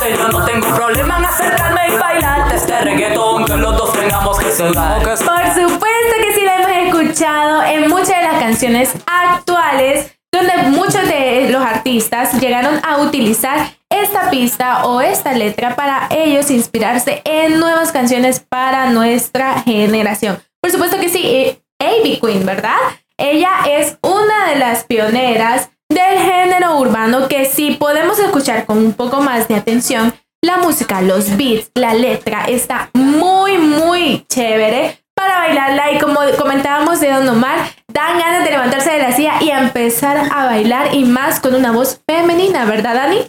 Pegarte, 0.06 0.18
yo 0.18 0.28
no 0.28 0.46
tengo 0.46 0.76
problema 0.76 1.18
en 1.18 1.26
acercarme 1.26 1.82
y 1.94 1.98
bailarte 1.98 2.56
este 2.56 2.80
reggaetón, 2.82 3.46
que 3.46 3.58
los 3.58 3.78
dos 3.78 3.94
tengamos 3.94 4.40
que 4.40 4.52
sudar. 4.52 5.00
Que 5.00 5.06
Por 5.06 5.16
supuesto 5.16 6.16
que 6.22 6.34
sí 6.34 6.42
la 6.42 6.56
hemos 6.58 7.06
escuchado 7.06 7.64
en 7.64 7.90
muchas 7.90 8.18
de 8.18 8.24
las 8.24 8.40
canciones 8.40 8.94
actuales, 9.06 10.18
donde 10.32 10.54
muchos 10.70 11.08
de 11.08 11.50
los 11.50 11.62
artistas 11.62 12.40
llegaron 12.40 12.80
a 12.84 12.98
utilizar 12.98 13.70
esta 13.90 14.30
pista 14.30 14.86
o 14.86 15.02
esta 15.02 15.34
letra 15.34 15.76
para 15.76 16.08
ellos 16.12 16.52
inspirarse 16.52 17.22
en 17.24 17.60
nuevas 17.60 17.92
canciones 17.92 18.40
para 18.40 18.90
nuestra 18.90 19.62
generación. 19.62 20.40
Por 20.62 20.72
supuesto 20.72 21.00
que 21.00 21.10
sí, 21.10 21.22
eh, 21.24 21.62
A.B. 21.80 22.20
Queen, 22.22 22.46
¿verdad? 22.46 22.78
Ella 23.18 23.52
es 23.70 23.98
una 24.02 24.50
de 24.50 24.58
las 24.58 24.84
pioneras 24.84 25.70
del 25.96 26.20
género 26.20 26.78
urbano 26.78 27.28
que 27.28 27.46
si 27.46 27.72
podemos 27.72 28.20
escuchar 28.20 28.66
con 28.66 28.78
un 28.78 28.94
poco 28.94 29.22
más 29.22 29.48
de 29.48 29.56
atención, 29.56 30.14
la 30.44 30.58
música, 30.58 31.02
los 31.02 31.38
beats, 31.38 31.72
la 31.74 31.94
letra 31.94 32.46
está 32.46 32.90
muy, 32.94 33.58
muy 33.58 34.26
chévere 34.28 35.00
para 35.16 35.40
bailarla 35.40 35.94
y 35.94 35.98
como 36.00 36.20
comentábamos 36.38 37.00
de 37.00 37.10
Don 37.12 37.28
Omar, 37.30 37.58
dan 37.92 38.20
ganas 38.20 38.44
de 38.44 38.52
levantarse 38.52 38.92
de 38.92 39.00
la 39.00 39.14
silla 39.14 39.36
y 39.42 39.50
empezar 39.50 40.18
a 40.32 40.46
bailar 40.46 40.94
y 40.94 41.06
más 41.06 41.40
con 41.40 41.56
una 41.56 41.72
voz 41.72 42.02
femenina, 42.08 42.66
¿verdad 42.66 42.96
Dani? 42.96 43.20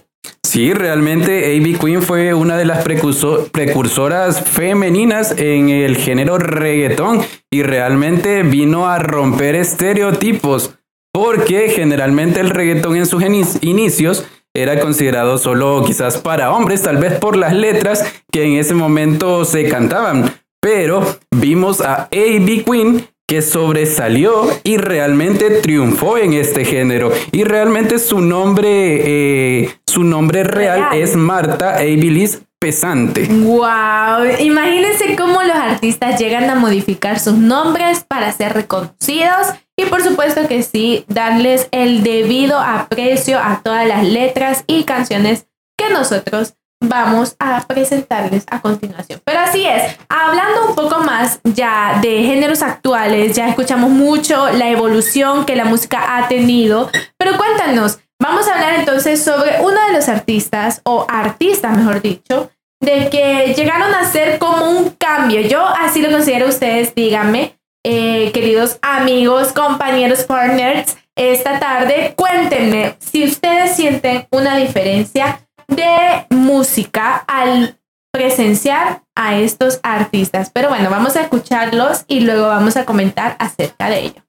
Sí, 0.45 0.73
realmente 0.75 1.57
A.B. 1.57 1.79
Queen 1.79 2.03
fue 2.03 2.35
una 2.35 2.57
de 2.57 2.65
las 2.65 2.85
precurso- 2.85 3.49
precursoras 3.53 4.41
femeninas 4.43 5.33
en 5.39 5.69
el 5.69 5.97
género 5.97 6.39
reggaetón 6.39 7.23
y 7.53 7.63
realmente 7.63 8.43
vino 8.43 8.89
a 8.89 8.99
romper 8.99 9.55
estereotipos 9.55 10.75
porque 11.17 11.71
generalmente 11.71 12.41
el 12.41 12.51
reggaetón 12.51 12.95
en 12.95 13.07
sus 13.07 13.23
inicios 13.63 14.27
era 14.53 14.79
considerado 14.81 15.39
solo 15.39 15.83
quizás 15.87 16.19
para 16.19 16.53
hombres, 16.53 16.83
tal 16.83 16.99
vez 16.99 17.15
por 17.19 17.39
las 17.39 17.55
letras 17.55 18.05
que 18.31 18.45
en 18.45 18.59
ese 18.59 18.75
momento 18.75 19.47
se 19.47 19.67
cantaban. 19.67 20.31
Pero 20.61 21.17
vimos 21.31 21.81
a 21.81 22.03
A.B. 22.03 22.65
Queen 22.71 23.09
que 23.27 23.41
sobresalió 23.41 24.47
y 24.63 24.77
realmente 24.77 25.49
triunfó 25.63 26.19
en 26.19 26.35
este 26.35 26.67
género. 26.67 27.11
Y 27.33 27.45
realmente 27.45 27.99
su 27.99 28.21
nombre, 28.21 28.69
eh, 28.69 29.71
su 29.87 30.05
nombre 30.05 30.45
real 30.45 30.91
Real. 30.91 31.03
es 31.03 31.17
Marta 31.17 31.79
Abilis 31.79 32.43
Pesante. 32.59 33.27
Wow, 33.27 34.25
imagínense 34.41 35.15
cómo 35.15 35.43
los 35.43 35.57
artistas 35.57 36.19
llegan 36.19 36.49
a 36.49 36.55
modificar 36.55 37.21
sus 37.21 37.35
nombres 37.35 38.03
para 38.05 38.33
ser 38.33 38.55
reconocidos 38.55 39.49
y 39.79 39.85
por 39.85 40.03
supuesto 40.03 40.49
que 40.49 40.63
sí, 40.63 41.05
darles 41.07 41.69
el 41.71 42.03
debido 42.03 42.59
aprecio 42.59 43.39
a 43.39 43.61
todas 43.63 43.87
las 43.87 44.05
letras 44.05 44.65
y 44.67 44.85
canciones 44.85 45.47
que 45.77 45.91
nosotros 45.91 46.55
vamos 46.81 47.37
a 47.39 47.67
presentarles 47.67 48.45
a 48.51 48.61
continuación. 48.61 49.21
Pero 49.25 49.41
así 49.41 49.67
es, 49.67 49.97
hablando 50.09 50.69
un 50.69 50.75
poco 50.75 51.01
más 51.01 51.41
ya 51.45 51.99
de 52.01 52.23
géneros 52.23 52.63
actuales, 52.63 53.37
ya 53.37 53.49
escuchamos 53.49 53.91
mucho 53.91 54.51
la 54.51 54.71
evolución 54.71 55.45
que 55.45 55.57
la 55.57 55.65
música 55.65 56.17
ha 56.17 56.29
tenido, 56.29 56.91
pero 57.19 57.37
cuéntanos, 57.37 57.99
vamos 58.21 58.49
a 58.49 58.55
hablar 58.55 58.75
entonces 58.75 59.23
sobre 59.23 59.61
uno 59.61 59.87
de 59.87 59.93
los 59.93 60.09
artistas, 60.09 60.81
o 60.85 61.07
artistas 61.09 61.77
mejor 61.77 62.03
dicho, 62.03 62.51
de 62.81 63.09
que 63.11 63.55
llegaron 63.55 63.95
a 63.95 64.05
ser 64.05 64.39
como 64.39 64.71
un 64.71 64.91
cambio. 64.91 65.41
Yo 65.43 65.65
así 65.67 66.03
lo 66.03 66.11
considero 66.11 66.49
ustedes, 66.49 66.95
díganme, 66.95 67.59
eh, 67.85 68.31
queridos 68.33 68.79
amigos, 68.83 69.53
compañeros, 69.53 70.25
partners, 70.25 70.97
esta 71.17 71.59
tarde, 71.59 72.15
cuéntenme 72.17 72.97
si 72.99 73.25
ustedes 73.25 73.75
sienten 73.75 74.27
una 74.31 74.57
diferencia 74.57 75.41
de 75.67 76.27
música 76.31 77.25
al 77.27 77.79
presenciar 78.13 79.03
a 79.15 79.37
estos 79.37 79.81
artistas. 79.83 80.51
Pero 80.53 80.69
bueno, 80.69 80.91
vamos 80.91 81.17
a 81.17 81.23
escucharlos 81.23 82.05
y 82.07 82.21
luego 82.21 82.49
vamos 82.49 82.77
a 82.77 82.85
comentar 82.85 83.37
acerca 83.39 83.89
de 83.89 84.01
ello. 84.01 84.23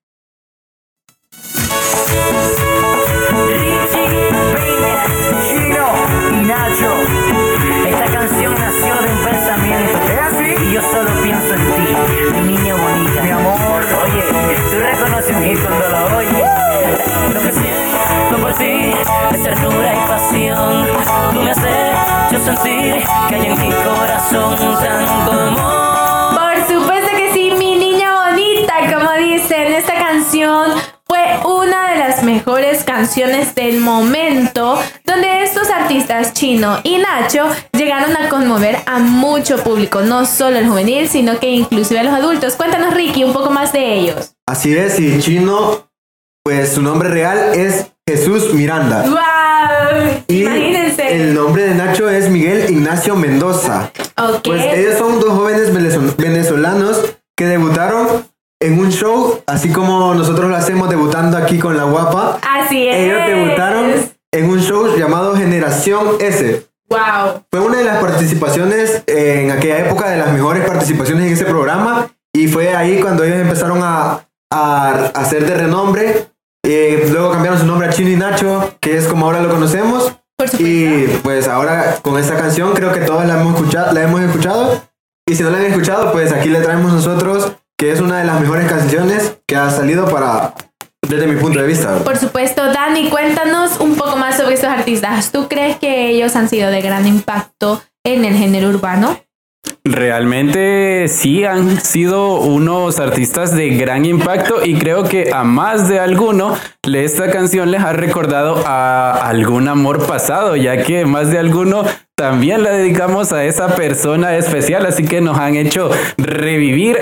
Chino 5.47 5.88
y 6.31 6.45
Nacho. 6.45 6.91
Esta 7.88 8.05
canción 8.05 8.53
nació 8.55 8.95
de 8.95 9.12
un 9.12 9.19
pensamiento. 9.23 9.99
Y 10.63 10.73
yo 10.73 10.81
solo 10.81 11.10
pienso 11.23 11.53
en 11.53 11.65
ti, 11.75 11.95
mi 12.33 12.41
niña 12.55 12.75
bonita. 12.75 13.21
Mi 13.21 13.31
amor. 13.31 13.81
Oye, 14.03 14.23
tú 14.71 14.79
reconoces 14.79 15.36
un 15.36 15.43
hit 15.43 15.60
cuando 15.60 16.10
lo 16.10 16.17
oyes. 16.17 16.33
Lo 17.33 17.41
que 17.41 17.51
siento 17.51 18.38
por 18.41 18.53
ti 18.53 18.93
es 19.33 19.43
ternura 19.43 19.93
y 19.95 20.07
pasión. 20.07 20.88
Tú 21.33 21.41
me 21.41 21.51
haces 21.51 22.07
yo 22.31 22.39
sentir 22.39 23.03
que 23.29 23.36
hay 23.36 23.45
en 23.45 23.60
mi 23.60 23.71
corazón 23.71 24.55
tanto 24.81 25.31
amor. 25.31 25.87
Fue 31.41 31.67
una 31.67 31.91
de 31.91 31.97
las 31.99 32.23
mejores 32.23 32.83
canciones 32.83 33.53
del 33.55 33.79
momento, 33.79 34.79
donde 35.05 35.43
estos 35.43 35.69
artistas 35.69 36.33
Chino 36.33 36.79
y 36.83 36.97
Nacho 36.97 37.47
llegaron 37.73 38.15
a 38.17 38.29
conmover 38.29 38.77
a 38.85 38.99
mucho 38.99 39.57
público, 39.63 40.01
no 40.01 40.25
solo 40.25 40.57
el 40.57 40.67
juvenil, 40.67 41.07
sino 41.09 41.39
que 41.39 41.49
inclusive 41.49 41.99
a 41.99 42.03
los 42.03 42.13
adultos. 42.13 42.55
Cuéntanos, 42.55 42.93
Ricky, 42.93 43.23
un 43.23 43.33
poco 43.33 43.49
más 43.49 43.71
de 43.73 43.93
ellos. 43.95 44.33
Así 44.47 44.75
es, 44.75 44.99
y 44.99 45.19
Chino, 45.19 45.87
pues 46.43 46.73
su 46.73 46.81
nombre 46.81 47.09
real 47.09 47.53
es 47.55 47.87
Jesús 48.07 48.53
Miranda. 48.53 49.03
¡Wow! 49.03 50.23
Y 50.29 50.43
Imagínense. 50.43 51.15
el 51.15 51.33
nombre 51.33 51.63
de 51.63 51.75
Nacho 51.75 52.09
es 52.09 52.29
Miguel 52.29 52.69
Ignacio 52.69 53.15
Mendoza. 53.15 53.91
Pues 54.43 54.63
ellos 54.73 54.97
son 54.97 55.19
dos 55.19 55.31
jóvenes 55.31 55.73
venezo- 55.73 56.15
venezolanos 56.17 57.01
que 57.35 57.45
debutaron 57.45 58.25
en 58.59 58.79
un 58.79 58.91
show, 58.91 59.41
así 59.45 59.71
como 59.71 60.13
nosotros 60.13 60.49
lo 60.49 60.55
hacemos 60.55 60.89
debutando 60.89 61.37
aquí 61.37 61.59
con 61.59 61.77
La 61.77 61.83
Guapa. 61.83 62.39
Así 62.41 62.87
es. 62.87 62.95
Ellos 62.95 63.19
debutaron 63.27 63.91
en 64.31 64.49
un 64.49 64.59
show 64.59 64.97
llamado 64.97 65.35
Generación 65.35 66.15
S. 66.19 66.65
Wow. 66.89 67.43
Fue 67.51 67.59
una 67.59 67.77
de 67.77 67.83
las 67.83 67.97
participaciones 67.97 69.03
eh, 69.07 69.43
en 69.43 69.51
aquella 69.51 69.79
época, 69.79 70.09
de 70.09 70.17
las 70.17 70.31
mejores 70.31 70.65
participaciones 70.65 71.27
en 71.27 71.33
ese 71.33 71.45
programa. 71.45 72.07
Y 72.33 72.47
fue 72.47 72.75
ahí 72.75 72.99
cuando 72.99 73.23
ellos 73.23 73.39
empezaron 73.39 73.81
a, 73.83 74.27
a 74.51 74.91
hacer 75.15 75.45
de 75.45 75.55
renombre. 75.55 76.27
Eh, 76.65 77.07
luego 77.11 77.31
cambiaron 77.31 77.59
su 77.59 77.65
nombre 77.65 77.87
a 77.87 77.91
Chino 77.91 78.09
y 78.09 78.15
Nacho, 78.15 78.75
que 78.79 78.97
es 78.97 79.07
como 79.07 79.25
ahora 79.25 79.41
lo 79.41 79.49
conocemos. 79.49 80.13
Por 80.37 80.49
supuesto. 80.49 80.57
Y 80.67 81.19
pues 81.23 81.47
ahora 81.47 81.97
con 82.01 82.17
esta 82.19 82.37
canción 82.37 82.73
creo 82.73 82.91
que 82.91 83.01
todos 83.01 83.25
la 83.25 83.39
hemos 83.39 83.55
escuchado, 83.55 83.93
la 83.93 84.03
hemos 84.03 84.21
escuchado. 84.21 84.81
Y 85.27 85.35
si 85.35 85.43
no 85.43 85.49
la 85.49 85.57
han 85.57 85.65
escuchado, 85.65 86.11
pues 86.11 86.31
aquí 86.31 86.49
le 86.49 86.61
traemos 86.61 86.93
nosotros, 86.93 87.53
que 87.79 87.91
es 87.91 88.01
una 88.01 88.19
de 88.19 88.25
las 88.25 88.41
mejores 88.41 88.67
canciones 88.67 89.37
que 89.45 89.55
ha 89.55 89.69
salido 89.69 90.07
para, 90.07 90.55
desde 91.07 91.27
mi 91.27 91.39
punto 91.39 91.59
de 91.59 91.67
vista. 91.67 91.91
¿verdad? 91.91 92.05
Por 92.05 92.17
supuesto, 92.17 92.65
Dani, 92.73 93.09
cuéntanos 93.09 93.79
un 93.79 93.95
poco 93.95 94.17
más 94.17 94.37
sobre 94.37 94.55
estos 94.55 94.69
artistas. 94.69 95.31
¿Tú 95.31 95.47
crees 95.47 95.77
que 95.77 96.09
ellos 96.09 96.35
han 96.35 96.49
sido 96.49 96.71
de 96.71 96.81
gran 96.81 97.05
impacto 97.05 97.81
en 98.03 98.25
el 98.25 98.35
género 98.35 98.69
urbano? 98.69 99.19
Realmente 99.83 101.07
sí 101.07 101.45
han 101.45 101.79
sido 101.79 102.39
unos 102.39 102.99
artistas 102.99 103.55
de 103.55 103.69
gran 103.69 104.05
impacto 104.05 104.65
y 104.65 104.77
creo 104.77 105.03
que 105.03 105.31
a 105.31 105.43
más 105.43 105.87
de 105.87 105.99
alguno 105.99 106.55
esta 106.83 107.29
canción 107.29 107.69
les 107.71 107.81
ha 107.81 107.93
recordado 107.93 108.63
a 108.65 109.11
algún 109.27 109.67
amor 109.67 110.07
pasado, 110.07 110.55
ya 110.55 110.83
que 110.83 111.05
más 111.05 111.31
de 111.31 111.37
alguno 111.37 111.83
también 112.15 112.63
la 112.63 112.71
dedicamos 112.71 113.33
a 113.33 113.43
esa 113.45 113.75
persona 113.75 114.35
especial, 114.37 114.85
así 114.85 115.05
que 115.05 115.21
nos 115.21 115.37
han 115.37 115.55
hecho 115.55 115.89
revivir 116.17 116.97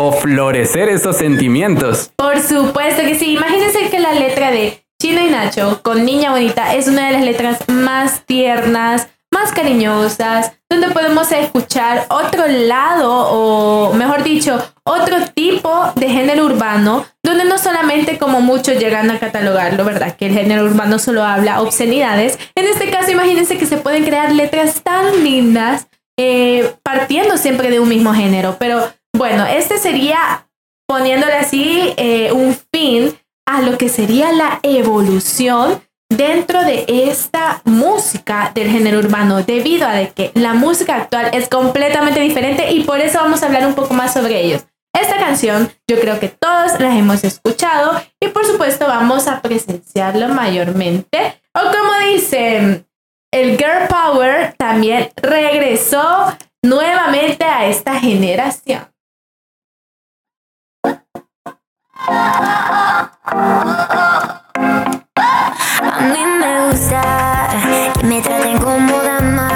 o 0.00 0.12
florecer 0.12 0.88
esos 0.88 1.16
sentimientos. 1.16 2.10
Por 2.16 2.40
supuesto 2.40 3.02
que 3.02 3.16
sí. 3.16 3.32
Imagínense 3.34 3.90
que 3.90 4.00
la 4.00 4.14
letra 4.14 4.50
de 4.50 4.82
Chino 5.00 5.20
y 5.20 5.30
Nacho 5.30 5.80
con 5.82 6.06
Niña 6.06 6.30
Bonita 6.30 6.74
es 6.74 6.88
una 6.88 7.06
de 7.06 7.12
las 7.12 7.22
letras 7.22 7.68
más 7.68 8.24
tiernas, 8.24 9.08
más 9.30 9.52
cariñosas, 9.52 10.52
donde 10.70 10.88
podemos 10.88 11.30
escuchar 11.32 12.06
otro 12.08 12.46
lado 12.46 13.10
o, 13.10 13.92
mejor 13.92 14.22
dicho, 14.22 14.58
otro 14.84 15.16
tipo 15.34 15.92
de 15.94 16.08
género 16.08 16.46
urbano, 16.46 17.04
donde 17.22 17.44
no 17.44 17.58
solamente 17.58 18.16
como 18.16 18.40
muchos 18.40 18.78
llegan 18.78 19.10
a 19.10 19.18
catalogarlo, 19.18 19.84
¿verdad? 19.84 20.16
Que 20.16 20.26
el 20.26 20.32
género 20.32 20.64
urbano 20.64 20.98
solo 20.98 21.24
habla 21.24 21.60
obscenidades. 21.60 22.38
En 22.54 22.66
este 22.66 22.90
caso, 22.90 23.10
imagínense 23.10 23.58
que 23.58 23.66
se 23.66 23.76
pueden 23.76 24.04
crear 24.04 24.32
letras 24.32 24.82
tan 24.82 25.22
lindas 25.22 25.88
eh, 26.18 26.74
partiendo 26.82 27.36
siempre 27.36 27.70
de 27.70 27.80
un 27.80 27.88
mismo 27.88 28.14
género. 28.14 28.56
Pero 28.58 28.90
bueno, 29.20 29.44
este 29.44 29.76
sería 29.76 30.48
poniéndole 30.88 31.34
así 31.34 31.92
eh, 31.98 32.32
un 32.32 32.56
fin 32.72 33.14
a 33.46 33.60
lo 33.60 33.76
que 33.76 33.90
sería 33.90 34.32
la 34.32 34.60
evolución 34.62 35.82
dentro 36.08 36.64
de 36.64 36.86
esta 36.88 37.60
música 37.66 38.50
del 38.54 38.70
género 38.70 38.98
urbano, 38.98 39.42
debido 39.42 39.86
a 39.86 39.92
de 39.92 40.08
que 40.08 40.30
la 40.32 40.54
música 40.54 40.96
actual 40.96 41.32
es 41.34 41.50
completamente 41.50 42.18
diferente 42.20 42.72
y 42.72 42.84
por 42.84 42.98
eso 43.00 43.18
vamos 43.18 43.42
a 43.42 43.48
hablar 43.48 43.66
un 43.66 43.74
poco 43.74 43.92
más 43.92 44.14
sobre 44.14 44.40
ellos. 44.40 44.64
Esta 44.98 45.18
canción 45.18 45.70
yo 45.86 46.00
creo 46.00 46.18
que 46.18 46.28
todos 46.30 46.80
las 46.80 46.96
hemos 46.96 47.22
escuchado 47.22 48.00
y 48.20 48.28
por 48.28 48.46
supuesto 48.46 48.86
vamos 48.86 49.28
a 49.28 49.42
presenciarlo 49.42 50.28
mayormente. 50.28 51.42
O 51.52 51.60
como 51.60 52.10
dicen, 52.10 52.86
el 53.30 53.58
Girl 53.58 53.86
Power 53.86 54.54
también 54.56 55.10
regresó 55.16 56.34
nuevamente 56.62 57.44
a 57.44 57.66
esta 57.66 58.00
generación. 58.00 58.90
A 62.06 63.10
mí 66.00 66.24
me 66.38 66.70
gusta 66.70 67.02
que 67.98 68.06
me 68.06 68.22
traten 68.22 68.58
como 68.58 68.96
dama, 69.02 69.48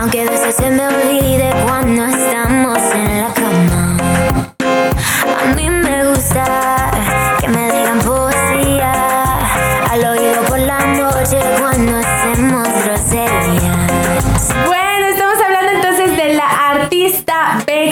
aunque 0.00 0.22
a 0.22 0.30
veces 0.30 0.56
se 0.56 0.70
me 0.70 0.86
olvide 0.86 1.13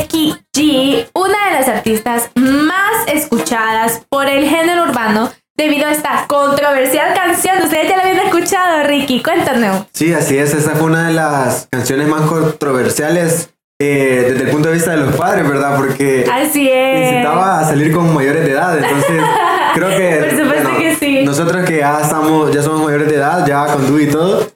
Becky 0.02 0.34
G, 0.52 1.06
una 1.14 1.46
de 1.46 1.60
las 1.60 1.68
artistas 1.68 2.30
más 2.34 3.06
escuchadas 3.06 4.02
por 4.08 4.26
el 4.26 4.48
género 4.48 4.82
urbano 4.82 5.30
debido 5.56 5.86
a 5.86 5.92
esta 5.92 6.24
controversial 6.26 7.14
canción. 7.14 7.62
Ustedes 7.62 7.88
ya 7.88 7.96
la 7.98 8.02
habían 8.02 8.26
escuchado, 8.26 8.82
Ricky, 8.82 9.22
cuéntanos. 9.22 9.86
Sí, 9.92 10.12
así 10.12 10.36
es. 10.38 10.54
Esa 10.54 10.72
fue 10.72 10.86
una 10.86 11.06
de 11.06 11.14
las 11.14 11.68
canciones 11.70 12.08
más 12.08 12.22
controversiales 12.22 13.50
eh, 13.80 14.26
desde 14.30 14.44
el 14.44 14.50
punto 14.50 14.70
de 14.70 14.74
vista 14.74 14.90
de 14.90 14.96
los 14.96 15.14
padres, 15.14 15.48
¿verdad? 15.48 15.76
Porque 15.76 16.28
Así 16.28 16.68
es. 16.68 17.12
incitaba 17.12 17.60
a 17.60 17.64
salir 17.64 17.92
con 17.92 18.12
mayores 18.12 18.44
de 18.44 18.50
edad. 18.50 18.76
Entonces, 18.76 19.22
creo 19.74 19.88
que. 19.88 20.30
Por 20.30 20.44
supuesto 20.44 20.70
que 20.78 20.96
sí. 20.96 21.24
Nosotros 21.24 21.64
que 21.64 21.78
ya 21.78 22.00
estamos, 22.00 22.52
ya 22.52 22.60
somos 22.60 22.82
mayores 22.82 23.08
de 23.08 23.14
edad, 23.14 23.46
ya 23.46 23.66
con 23.66 24.00
y 24.02 24.06
todo. 24.06 24.48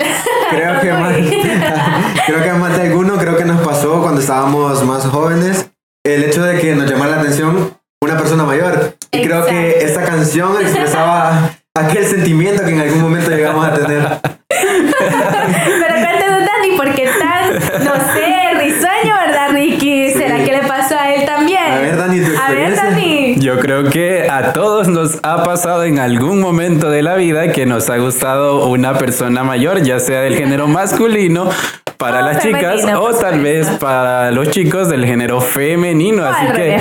Creo 0.51 0.81
que, 0.81 0.93
más, 0.93 1.17
creo 2.27 2.43
que 2.43 2.53
más 2.53 2.77
de 2.77 2.83
alguno, 2.89 3.17
creo 3.17 3.37
que 3.37 3.45
nos 3.45 3.61
pasó 3.67 4.01
cuando 4.01 4.21
estábamos 4.21 4.83
más 4.85 5.05
jóvenes, 5.07 5.71
el 6.05 6.25
hecho 6.25 6.43
de 6.45 6.61
que 6.61 6.75
nos 6.75 6.91
llamara 6.91 7.17
la 7.17 7.21
atención 7.23 7.77
una 8.03 8.17
persona 8.17 8.45
mayor. 8.45 8.97
Y 9.13 9.23
creo 9.23 9.47
que 9.47 9.79
esta 9.85 10.05
canción 10.05 10.53
expresaba 10.61 11.51
aquel 11.77 12.05
sentimiento 12.07 12.65
que 12.65 12.71
en 12.71 12.81
algún 12.81 13.03
momento 13.03 13.31
llegamos 13.31 13.67
a 13.67 13.75
tener. 13.75 14.21
Pero 14.49 15.95
cuéntanos, 15.95 16.41
Dani, 16.47 16.77
¿por 16.77 16.95
qué 16.95 17.09
tan, 17.19 17.85
no 17.85 17.95
sé, 18.13 18.55
risueño, 18.59 19.15
verdad, 19.27 19.51
Ricky? 19.51 20.11
¿Será 20.13 20.45
que 20.45 20.53
le 20.53 20.63
pasó 20.69 20.97
a 20.99 21.15
él 21.15 21.27
también? 21.27 21.73
A 21.73 21.79
ver, 21.79 21.97
Dani, 21.97 22.21
tu 22.21 22.27
A 22.27 22.51
ver, 22.51 22.73
experiencia. 22.73 22.85
Dani. 22.85 23.35
Yo 23.41 23.59
creo 23.59 23.85
que 23.91 24.29
a 24.29 24.53
nos 24.89 25.19
ha 25.23 25.43
pasado 25.43 25.85
en 25.85 25.99
algún 25.99 26.41
momento 26.41 26.91
de 26.91 27.03
la 27.03 27.17
vida 27.17 27.53
que 27.53 27.67
nos 27.67 27.89
ha 27.91 27.99
gustado 27.99 28.67
una 28.67 28.99
persona 28.99 29.45
mayor, 29.45 29.83
ya 29.83 29.99
sea 30.01 30.21
del 30.21 30.37
género 30.37 30.69
masculino 30.69 31.51
para 31.97 32.23
las 32.23 32.43
chicas 32.43 32.85
o 32.99 33.15
tal 33.15 33.41
vez 33.41 33.69
para 33.79 34.31
los 34.31 34.51
chicos 34.51 34.89
del 34.89 35.05
género 35.05 35.41
femenino. 35.41 36.25
Así 36.25 36.47
que 36.53 36.79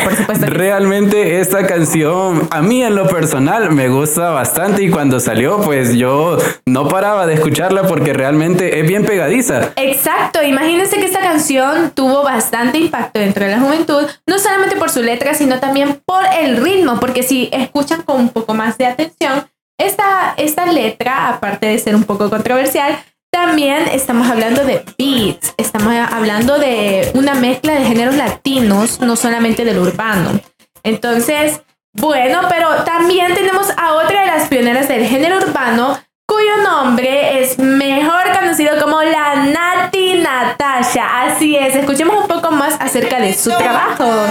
realmente 0.47 1.39
esta 1.39 1.65
canción 1.65 2.47
a 2.51 2.61
mí 2.61 2.83
en 2.83 2.95
lo 2.95 3.07
personal 3.07 3.71
me 3.71 3.89
gusta 3.89 4.31
bastante 4.31 4.83
y 4.83 4.89
cuando 4.89 5.19
salió 5.19 5.61
pues 5.61 5.95
yo 5.95 6.37
no 6.65 6.87
paraba 6.87 7.25
de 7.25 7.35
escucharla 7.35 7.83
porque 7.83 8.13
realmente 8.13 8.79
es 8.79 8.87
bien 8.87 9.05
pegadiza. 9.05 9.71
Exacto, 9.75 10.43
imagínense 10.43 10.97
que 10.97 11.05
esta 11.05 11.21
canción 11.21 11.91
tuvo 11.91 12.23
bastante 12.23 12.77
impacto 12.77 13.19
dentro 13.19 13.45
de 13.45 13.51
la 13.51 13.59
juventud, 13.59 14.03
no 14.27 14.39
solamente 14.39 14.75
por 14.75 14.89
su 14.89 15.01
letra, 15.01 15.33
sino 15.33 15.59
también 15.59 16.01
por 16.05 16.23
el 16.39 16.57
ritmo, 16.57 16.99
porque 16.99 17.23
si 17.23 17.49
escuchan 17.51 18.01
con 18.03 18.19
un 18.19 18.29
poco 18.29 18.53
más 18.53 18.77
de 18.77 18.85
atención, 18.85 19.45
esta, 19.77 20.33
esta 20.37 20.65
letra, 20.65 21.29
aparte 21.29 21.67
de 21.67 21.79
ser 21.79 21.95
un 21.95 22.03
poco 22.03 22.29
controversial, 22.29 22.97
también 23.45 23.87
estamos 23.91 24.27
hablando 24.27 24.63
de 24.63 24.83
beats, 24.97 25.53
estamos 25.57 25.93
hablando 26.11 26.57
de 26.57 27.11
una 27.13 27.35
mezcla 27.35 27.73
de 27.73 27.85
géneros 27.85 28.15
latinos, 28.15 28.99
no 29.01 29.15
solamente 29.15 29.63
del 29.63 29.77
urbano. 29.77 30.39
Entonces, 30.81 31.61
bueno, 31.93 32.39
pero 32.49 32.83
también 32.85 33.35
tenemos 33.35 33.69
a 33.77 33.93
otra 33.93 34.21
de 34.21 34.27
las 34.27 34.47
pioneras 34.47 34.87
del 34.87 35.05
género 35.05 35.37
urbano, 35.37 35.99
cuyo 36.25 36.57
nombre 36.63 37.43
es 37.43 37.59
mejor 37.59 38.23
conocido 38.37 38.81
como 38.81 39.03
la 39.03 39.35
Nati 39.35 40.15
Natasha. 40.15 41.21
Así 41.21 41.55
es, 41.55 41.75
escuchemos 41.75 42.15
un 42.23 42.27
poco 42.27 42.49
más 42.49 42.75
acerca 42.79 43.19
de 43.19 43.33
su 43.33 43.51
trabajo. 43.51 44.25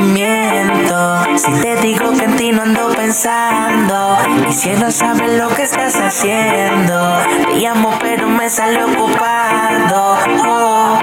Miento, 0.00 1.24
si 1.36 1.52
te 1.60 1.76
digo 1.76 2.12
que 2.12 2.24
en 2.24 2.36
ti 2.36 2.52
no 2.52 2.62
ando 2.62 2.88
pensando, 2.94 4.16
quisiera 4.46 4.90
saber 4.90 5.30
lo 5.38 5.48
que 5.54 5.62
estás 5.62 5.94
haciendo. 5.96 7.18
Te 7.46 7.56
llamo 7.56 7.90
pero 8.00 8.26
me 8.26 8.48
sale 8.48 8.82
ocupado. 8.82 10.16
Oh, 10.46 10.98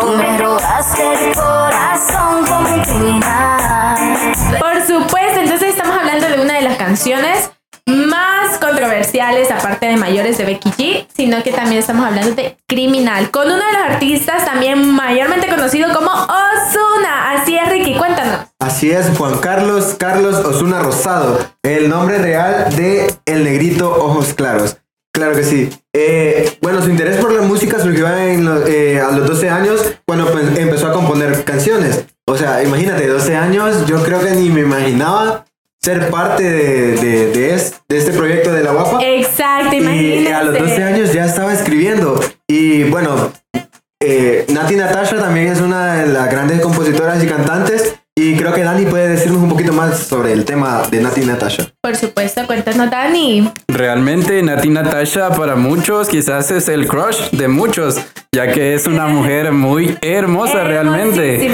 Tú 0.00 0.16
me 0.16 0.38
robaste 0.38 1.02
el 1.02 1.34
corazón 1.34 2.44
criminal. 2.84 3.96
Por 4.60 4.82
supuesto, 4.82 5.40
entonces 5.40 5.70
estamos 5.70 5.96
hablando 5.96 6.28
de 6.28 6.40
una 6.40 6.54
de 6.54 6.62
las 6.62 6.76
canciones 6.76 7.50
más 7.86 8.58
controversiales, 8.58 9.50
aparte 9.50 9.86
de 9.86 9.96
mayores 9.96 10.38
de 10.38 10.44
Becky 10.44 10.70
G, 10.70 11.06
sino 11.14 11.42
que 11.42 11.52
también 11.52 11.78
estamos 11.78 12.04
hablando 12.04 12.34
de 12.34 12.56
Criminal, 12.66 13.30
con 13.30 13.46
uno 13.46 13.56
de 13.56 13.72
los 13.72 13.82
artistas 13.92 14.44
también 14.44 14.90
mayormente 14.90 15.48
conocido 15.48 15.92
como 15.94 16.10
Ozuna. 16.10 17.32
Así 17.32 17.56
es, 17.56 17.68
Ricky, 17.68 17.94
cuéntanos. 17.96 18.46
Así 18.58 18.90
es, 18.90 19.16
Juan 19.16 19.38
Carlos 19.38 19.94
Carlos 19.98 20.44
Osuna 20.44 20.80
Rosado, 20.80 21.38
el 21.62 21.88
nombre 21.88 22.18
real 22.18 22.74
de 22.74 23.14
El 23.24 23.44
Negrito 23.44 23.90
Ojos 23.90 24.34
Claros. 24.34 24.78
Claro 25.12 25.34
que 25.34 25.44
sí. 25.44 25.70
Eh, 25.94 26.58
bueno, 26.60 26.82
su 26.82 26.90
interés 26.90 27.16
por 27.16 27.32
la 27.32 27.40
música 27.40 27.78
surgió 27.78 28.06
en 28.14 28.46
eh, 28.66 29.00
a 29.00 29.12
los 29.12 29.26
12 29.26 29.48
años 29.48 29.80
cuando 30.04 30.30
pues, 30.30 30.58
empezó 30.58 30.88
a 30.88 30.92
componer 30.92 31.42
canciones. 31.44 32.04
O 32.26 32.36
sea, 32.36 32.62
imagínate, 32.62 33.06
12 33.06 33.34
años, 33.34 33.86
yo 33.86 34.02
creo 34.02 34.20
que 34.20 34.32
ni 34.32 34.50
me 34.50 34.60
imaginaba 34.60 35.46
ser 35.80 36.10
parte 36.10 36.42
de 36.42 36.96
Y 42.48 42.84
bueno, 42.84 43.32
eh, 44.00 44.46
Nati 44.48 44.76
Natasha 44.76 45.16
también 45.16 45.48
es 45.48 45.60
una 45.60 45.94
de 45.94 46.12
las 46.12 46.30
grandes 46.30 46.60
compositoras 46.60 47.22
y 47.22 47.26
cantantes. 47.26 47.96
Y 48.18 48.34
creo 48.34 48.54
que 48.54 48.62
Dani 48.62 48.86
puede 48.86 49.08
decirnos 49.08 49.42
un 49.42 49.50
poquito 49.50 49.74
más 49.74 49.98
sobre 49.98 50.32
el 50.32 50.46
tema 50.46 50.84
de 50.90 51.02
Nati 51.02 51.20
Natasha. 51.20 51.66
Por 51.82 51.96
supuesto, 51.96 52.46
cuéntanos, 52.46 52.90
Dani. 52.90 53.52
Realmente 53.68 54.42
Nati 54.42 54.70
Natasha 54.70 55.30
para 55.34 55.54
muchos 55.54 56.08
quizás 56.08 56.50
es 56.50 56.68
el 56.68 56.88
crush 56.88 57.28
de 57.32 57.48
muchos, 57.48 58.00
ya 58.32 58.52
que 58.52 58.74
es 58.74 58.86
una 58.86 59.06
mujer 59.08 59.52
muy 59.52 59.98
hermosa 60.00 60.64
realmente. 60.64 61.46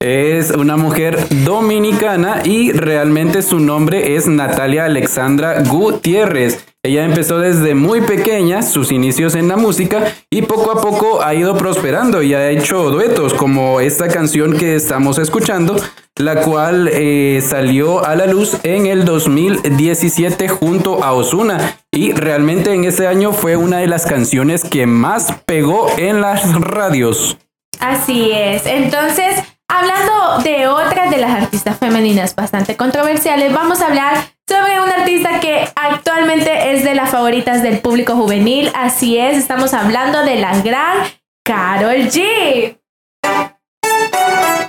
Es 0.00 0.50
una 0.50 0.76
mujer 0.76 1.16
dominicana 1.44 2.42
y 2.44 2.72
realmente 2.72 3.42
su 3.42 3.60
nombre 3.60 4.16
es 4.16 4.26
Natalia 4.26 4.86
Alexandra 4.86 5.62
Gutiérrez. 5.62 6.64
Ella 6.82 7.04
empezó 7.04 7.38
desde 7.38 7.74
muy 7.74 8.00
pequeña 8.00 8.62
sus 8.62 8.90
inicios 8.90 9.34
en 9.34 9.48
la 9.48 9.58
música 9.58 10.14
y 10.30 10.40
poco 10.40 10.70
a 10.70 10.80
poco 10.80 11.22
ha 11.22 11.34
ido 11.34 11.54
prosperando 11.54 12.22
y 12.22 12.32
ha 12.32 12.48
hecho 12.48 12.90
duetos 12.90 13.34
como 13.34 13.80
esta 13.80 14.08
canción 14.08 14.56
que 14.56 14.76
estamos 14.76 15.18
escuchando, 15.18 15.76
la 16.16 16.40
cual 16.40 16.88
eh, 16.90 17.42
salió 17.46 18.02
a 18.06 18.16
la 18.16 18.24
luz 18.24 18.56
en 18.62 18.86
el 18.86 19.04
2017 19.04 20.48
junto 20.48 21.04
a 21.04 21.12
Osuna 21.12 21.76
y 21.92 22.12
realmente 22.12 22.72
en 22.72 22.84
ese 22.84 23.06
año 23.06 23.34
fue 23.34 23.56
una 23.56 23.76
de 23.76 23.86
las 23.86 24.06
canciones 24.06 24.64
que 24.64 24.86
más 24.86 25.34
pegó 25.44 25.86
en 25.98 26.22
las 26.22 26.50
radios. 26.62 27.36
Así 27.78 28.30
es. 28.32 28.64
Entonces, 28.64 29.36
hablando 29.70 30.38
de 30.42 30.68
otras 30.68 31.10
de 31.10 31.18
las 31.18 31.30
artistas 31.30 31.78
femeninas 31.78 32.34
bastante 32.34 32.76
controversiales, 32.76 33.52
vamos 33.52 33.80
a 33.80 33.86
hablar 33.86 34.16
sobre 34.48 34.80
una 34.80 34.96
artista 34.96 35.40
que 35.40 35.68
actualmente 35.76 36.72
es 36.74 36.84
de 36.84 36.94
las 36.94 37.10
favoritas 37.10 37.62
del 37.62 37.78
público 37.78 38.14
juvenil. 38.14 38.70
Así 38.74 39.16
es, 39.16 39.36
estamos 39.36 39.74
hablando 39.74 40.22
de 40.22 40.36
la 40.36 40.58
gran 40.60 40.98
Carol 41.44 42.08
G. 42.08 42.76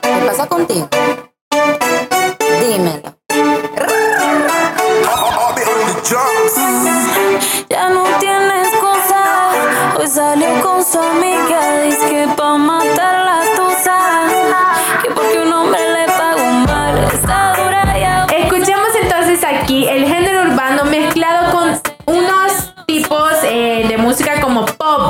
¿Qué 0.02 0.26
pasa 0.26 0.48
contigo? 0.48 0.88
Dímelo. 2.62 3.18
Ya 7.70 7.90
no 7.90 8.04
tiene 8.20 8.62
excusa. 8.62 9.52
Hoy 9.98 10.08
salió 10.08 10.62
con 10.62 10.84
su 10.84 11.00
amiga. 11.00 11.82
Dice 11.84 12.10
que 12.10 12.28
pa' 12.36 12.58
matar 12.58 13.11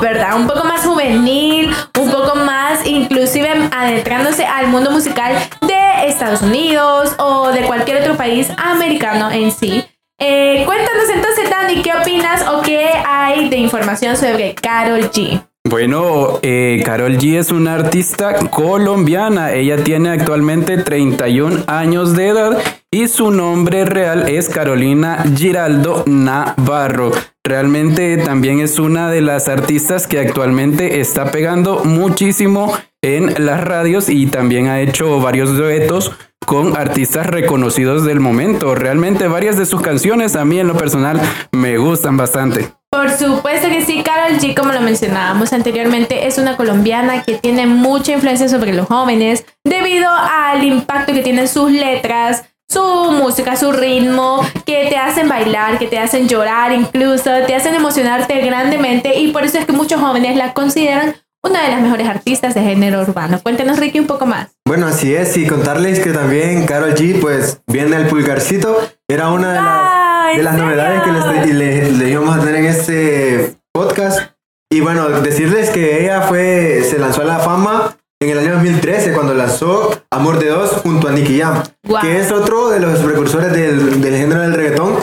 ¿verdad? 0.02 0.36
Un 0.36 0.48
poco 0.48 0.64
más 0.66 0.84
juvenil, 0.86 1.72
un 2.00 2.12
poco 2.12 2.36
más 2.36 2.86
inclusive 2.86 3.50
adentrándose 3.72 4.46
al 4.46 4.68
mundo 4.68 4.92
musical 4.92 5.36
de 5.62 6.08
Estados 6.08 6.42
Unidos 6.42 7.14
o 7.20 7.52
de 7.52 7.62
cualquier 7.62 8.02
otro 8.02 8.18
país 8.18 8.50
americano 8.58 9.32
en 9.32 9.52
sí. 9.52 9.86
Eh, 10.20 10.64
cuéntanos 10.66 11.10
entonces, 11.14 11.50
Dani, 11.50 11.82
¿qué 11.82 11.92
opinas 11.94 12.46
o 12.48 12.62
qué 12.62 12.90
hay 13.08 13.50
de 13.50 13.58
información 13.58 14.18
sobre 14.18 14.54
Carol 14.56 15.10
G? 15.12 15.42
Bueno, 15.64 16.40
eh, 16.42 16.82
Carol 16.84 17.18
G 17.18 17.38
es 17.38 17.52
una 17.52 17.76
artista 17.76 18.34
colombiana. 18.50 19.54
Ella 19.54 19.84
tiene 19.84 20.10
actualmente 20.10 20.78
31 20.78 21.64
años 21.68 22.16
de 22.16 22.28
edad 22.30 22.81
y 22.94 23.08
su 23.08 23.32
nombre 23.32 23.86
real 23.86 24.28
es 24.28 24.50
Carolina 24.50 25.24
Giraldo 25.36 26.04
Navarro. 26.08 27.12
Realmente 27.42 28.18
también 28.18 28.60
es 28.60 28.80
una 28.80 29.10
de 29.10 29.22
las 29.22 29.48
artistas 29.48 30.08
que 30.08 30.20
actualmente 30.20 31.00
está 31.00 31.32
pegando 31.32 31.86
muchísimo 31.86 32.78
en 33.02 33.46
las 33.46 33.64
radios 33.64 34.10
y 34.10 34.28
también 34.28 34.68
ha 34.68 34.82
hecho 34.82 35.22
varios 35.22 35.56
duetos 35.58 36.12
con 36.46 36.76
artistas 36.76 37.28
reconocidos 37.28 38.04
del 38.04 38.20
momento. 38.20 38.76
Realmente 38.76 39.28
varias 39.28 39.58
de 39.58 39.66
sus 39.66 39.82
canciones 39.82 40.36
a 40.36 40.44
mí 40.44 40.60
en 40.60 40.68
lo 40.68 40.76
personal 40.76 41.22
me 41.54 41.78
gustan 41.78 42.18
bastante. 42.18 42.74
Por 42.92 43.10
supuesto 43.10 43.70
que 43.70 43.86
sí, 43.86 44.04
Carol 44.04 44.38
G, 44.38 44.54
como 44.54 44.74
lo 44.74 44.82
mencionábamos 44.82 45.54
anteriormente, 45.54 46.28
es 46.28 46.38
una 46.38 46.58
colombiana 46.58 47.24
que 47.24 47.36
tiene 47.36 47.66
mucha 47.66 48.12
influencia 48.12 48.50
sobre 48.50 48.74
los 48.74 48.88
jóvenes 48.88 49.46
debido 49.64 50.10
al 50.12 50.62
impacto 50.66 51.14
que 51.14 51.22
tienen 51.22 51.48
sus 51.48 51.72
letras, 51.72 52.51
su 52.72 53.12
música, 53.12 53.56
su 53.58 53.72
ritmo, 53.74 54.42
que 54.66 54.88
te 54.90 54.96
hacen 54.96 55.28
bailar, 55.28 55.78
que 55.78 55.88
te 55.88 56.00
hacen 56.00 56.28
llorar 56.28 56.72
incluso, 56.72 57.30
te 57.46 57.54
hacen 57.54 57.76
emocionarte 57.76 58.40
grandemente 58.42 59.20
y 59.20 59.32
por 59.32 59.44
eso 59.44 59.58
es 59.58 59.66
que 59.66 59.74
muchos 59.74 60.00
jóvenes 60.00 60.38
la 60.38 60.54
consideran 60.54 61.16
una 61.44 61.64
de 61.64 61.70
las 61.70 61.82
mejores 61.82 62.08
artistas 62.08 62.54
de 62.54 62.62
género 62.62 63.02
urbano. 63.02 63.42
Cuéntanos, 63.42 63.78
Ricky, 63.78 64.00
un 64.00 64.08
poco 64.08 64.26
más. 64.26 64.50
Bueno, 64.66 64.88
así 64.88 65.14
es, 65.14 65.36
y 65.38 65.48
contarles 65.48 66.00
que 66.00 66.12
también 66.12 66.66
Carol 66.66 66.94
G, 66.94 67.20
pues 67.20 67.62
viene 67.68 67.98
el 67.98 68.08
pulgarcito, 68.08 68.78
era 69.10 69.30
una 69.30 69.54
de 69.54 69.62
las, 69.62 70.32
¿en 70.32 70.38
de 70.38 70.44
las 70.44 70.56
novedades 70.56 71.02
que 71.02 71.12
les, 71.12 71.48
y 71.48 71.54
le, 71.54 71.92
le 71.92 72.10
íbamos 72.10 72.38
a 72.38 72.40
tener 72.40 72.56
en 72.56 72.66
este 72.66 73.56
podcast. 73.74 74.32
Y 74.72 74.80
bueno, 74.80 75.10
decirles 75.10 75.72
que 75.72 76.04
ella 76.04 76.22
fue, 76.22 76.84
se 76.90 77.00
lanzó 77.00 77.24
a 77.24 77.26
la 77.26 77.40
fama 77.40 77.98
en 78.22 78.30
el 78.30 78.38
año 78.40 78.54
2013 78.54 79.14
cuando 79.14 79.34
lanzó 79.34 79.92
Amor 80.12 80.40
de 80.40 80.50
Dos 80.50 80.72
junto 80.84 81.08
a 81.08 81.12
Nicky 81.12 81.40
Jam, 81.42 81.64
Guau. 81.84 82.02
que 82.02 82.20
es 82.20 82.32
otro 82.32 82.70
de 82.70 82.80
los 82.80 83.00
precursores 83.00 83.52
del, 83.52 84.00
del 84.02 84.16
género 84.16 84.42
del 84.42 84.54
reggaetón. 84.54 84.96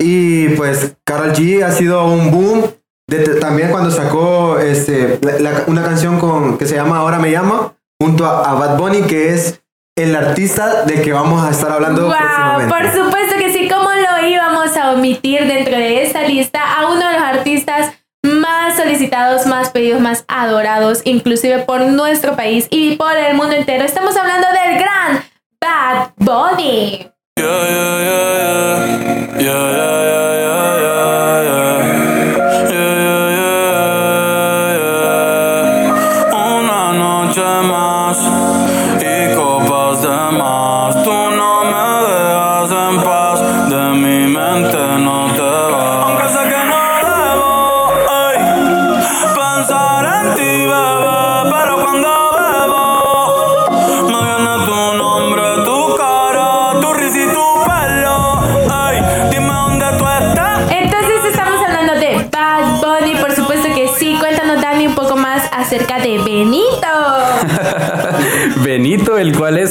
Y 0.00 0.48
pues 0.50 0.96
Carol 1.04 1.32
G 1.32 1.62
ha 1.64 1.72
sido 1.72 2.04
un 2.06 2.30
boom. 2.30 2.64
también 3.40 3.70
cuando 3.70 3.90
sacó 3.90 4.58
este, 4.58 5.18
la- 5.22 5.38
la- 5.38 5.64
una 5.66 5.82
canción 5.82 6.18
con, 6.18 6.56
que 6.58 6.66
se 6.66 6.74
llama 6.74 6.98
Ahora 6.98 7.18
me 7.18 7.30
llama, 7.30 7.74
junto 8.00 8.24
a, 8.26 8.50
a 8.50 8.54
Bad 8.54 8.78
Bunny, 8.78 9.02
que 9.02 9.34
es 9.34 9.60
el 9.96 10.16
artista 10.16 10.82
de 10.84 11.00
que 11.02 11.12
vamos 11.12 11.44
a 11.44 11.50
estar 11.50 11.70
hablando 11.70 12.02
Wow, 12.06 12.12
próximamente. 12.16 12.74
por 12.74 13.04
supuesto 13.04 13.36
que 13.38 13.52
sí, 13.52 13.68
¿cómo 13.68 13.88
lo 13.90 14.26
íbamos 14.28 14.76
a 14.76 14.92
omitir 14.92 15.46
dentro 15.46 15.76
de 15.76 16.02
esta 16.04 16.22
lista 16.22 16.60
a 16.78 16.86
uno 16.90 17.06
de 17.06 17.12
los 17.12 17.22
artistas 17.22 17.92
más 18.54 18.76
solicitados, 18.76 19.46
más 19.46 19.70
pedidos, 19.70 20.00
más 20.00 20.24
adorados, 20.28 21.02
inclusive 21.04 21.60
por 21.60 21.80
nuestro 21.80 22.36
país 22.36 22.68
y 22.70 22.96
por 22.96 23.16
el 23.16 23.34
mundo 23.34 23.54
entero? 23.56 23.84
Estamos 23.84 24.16
hablando 24.16 24.46
del 24.48 24.78
gran 24.78 25.24
Bad 25.60 26.10
Bunny. 26.16 27.10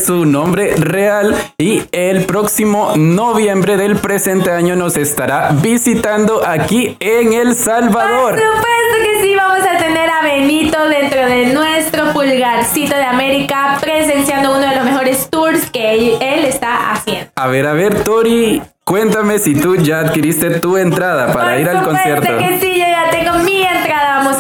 Es 0.04 0.08
su 0.08 0.26
nombre 0.26 0.76
real 0.76 1.34
y 1.58 1.84
el 1.92 2.26
próximo 2.26 2.94
noviembre 2.98 3.78
del 3.78 3.96
presente 3.96 4.52
año 4.52 4.76
nos 4.76 4.98
estará 4.98 5.52
visitando 5.62 6.46
aquí 6.46 6.98
en 7.00 7.32
El 7.32 7.50
Por 7.50 7.56
Salvador. 7.56 8.34
supuesto 8.36 8.96
que 9.04 9.22
sí, 9.22 9.36
vamos 9.36 9.66
a 9.66 9.78
tener 9.78 10.10
a 10.10 10.22
Benito 10.24 10.78
dentro 10.90 11.26
de 11.26 11.46
nuestro 11.54 12.12
pulgarcito 12.12 12.96
de 12.96 13.04
América 13.04 13.78
presenciando 13.80 14.52
uno 14.58 14.68
de 14.68 14.76
los 14.76 14.86
mejores 14.86 15.30
tours 15.30 15.70
que 15.72 16.18
él, 16.20 16.46
está 16.46 16.92
haciendo. 16.92 17.32
A 17.36 17.48
ver, 17.48 17.66
a 17.66 17.74
ver, 17.74 18.04
Tori, 18.04 18.62
cuéntame 18.84 19.40
si 19.40 19.56
tú 19.56 19.78
ya 19.78 20.00
adquiriste 20.02 20.60
tu 20.60 20.78
entrada 20.78 21.32
para 21.34 21.52
Por 21.52 21.60
ir 21.62 21.70
al 21.70 21.78
supuesto 21.80 22.04
concierto. 22.04 22.38
que 22.38 22.60
sí, 22.60 22.74
yo 22.80 22.86
ya 22.86 23.10
tengo 23.10 23.40
mi 23.40 23.53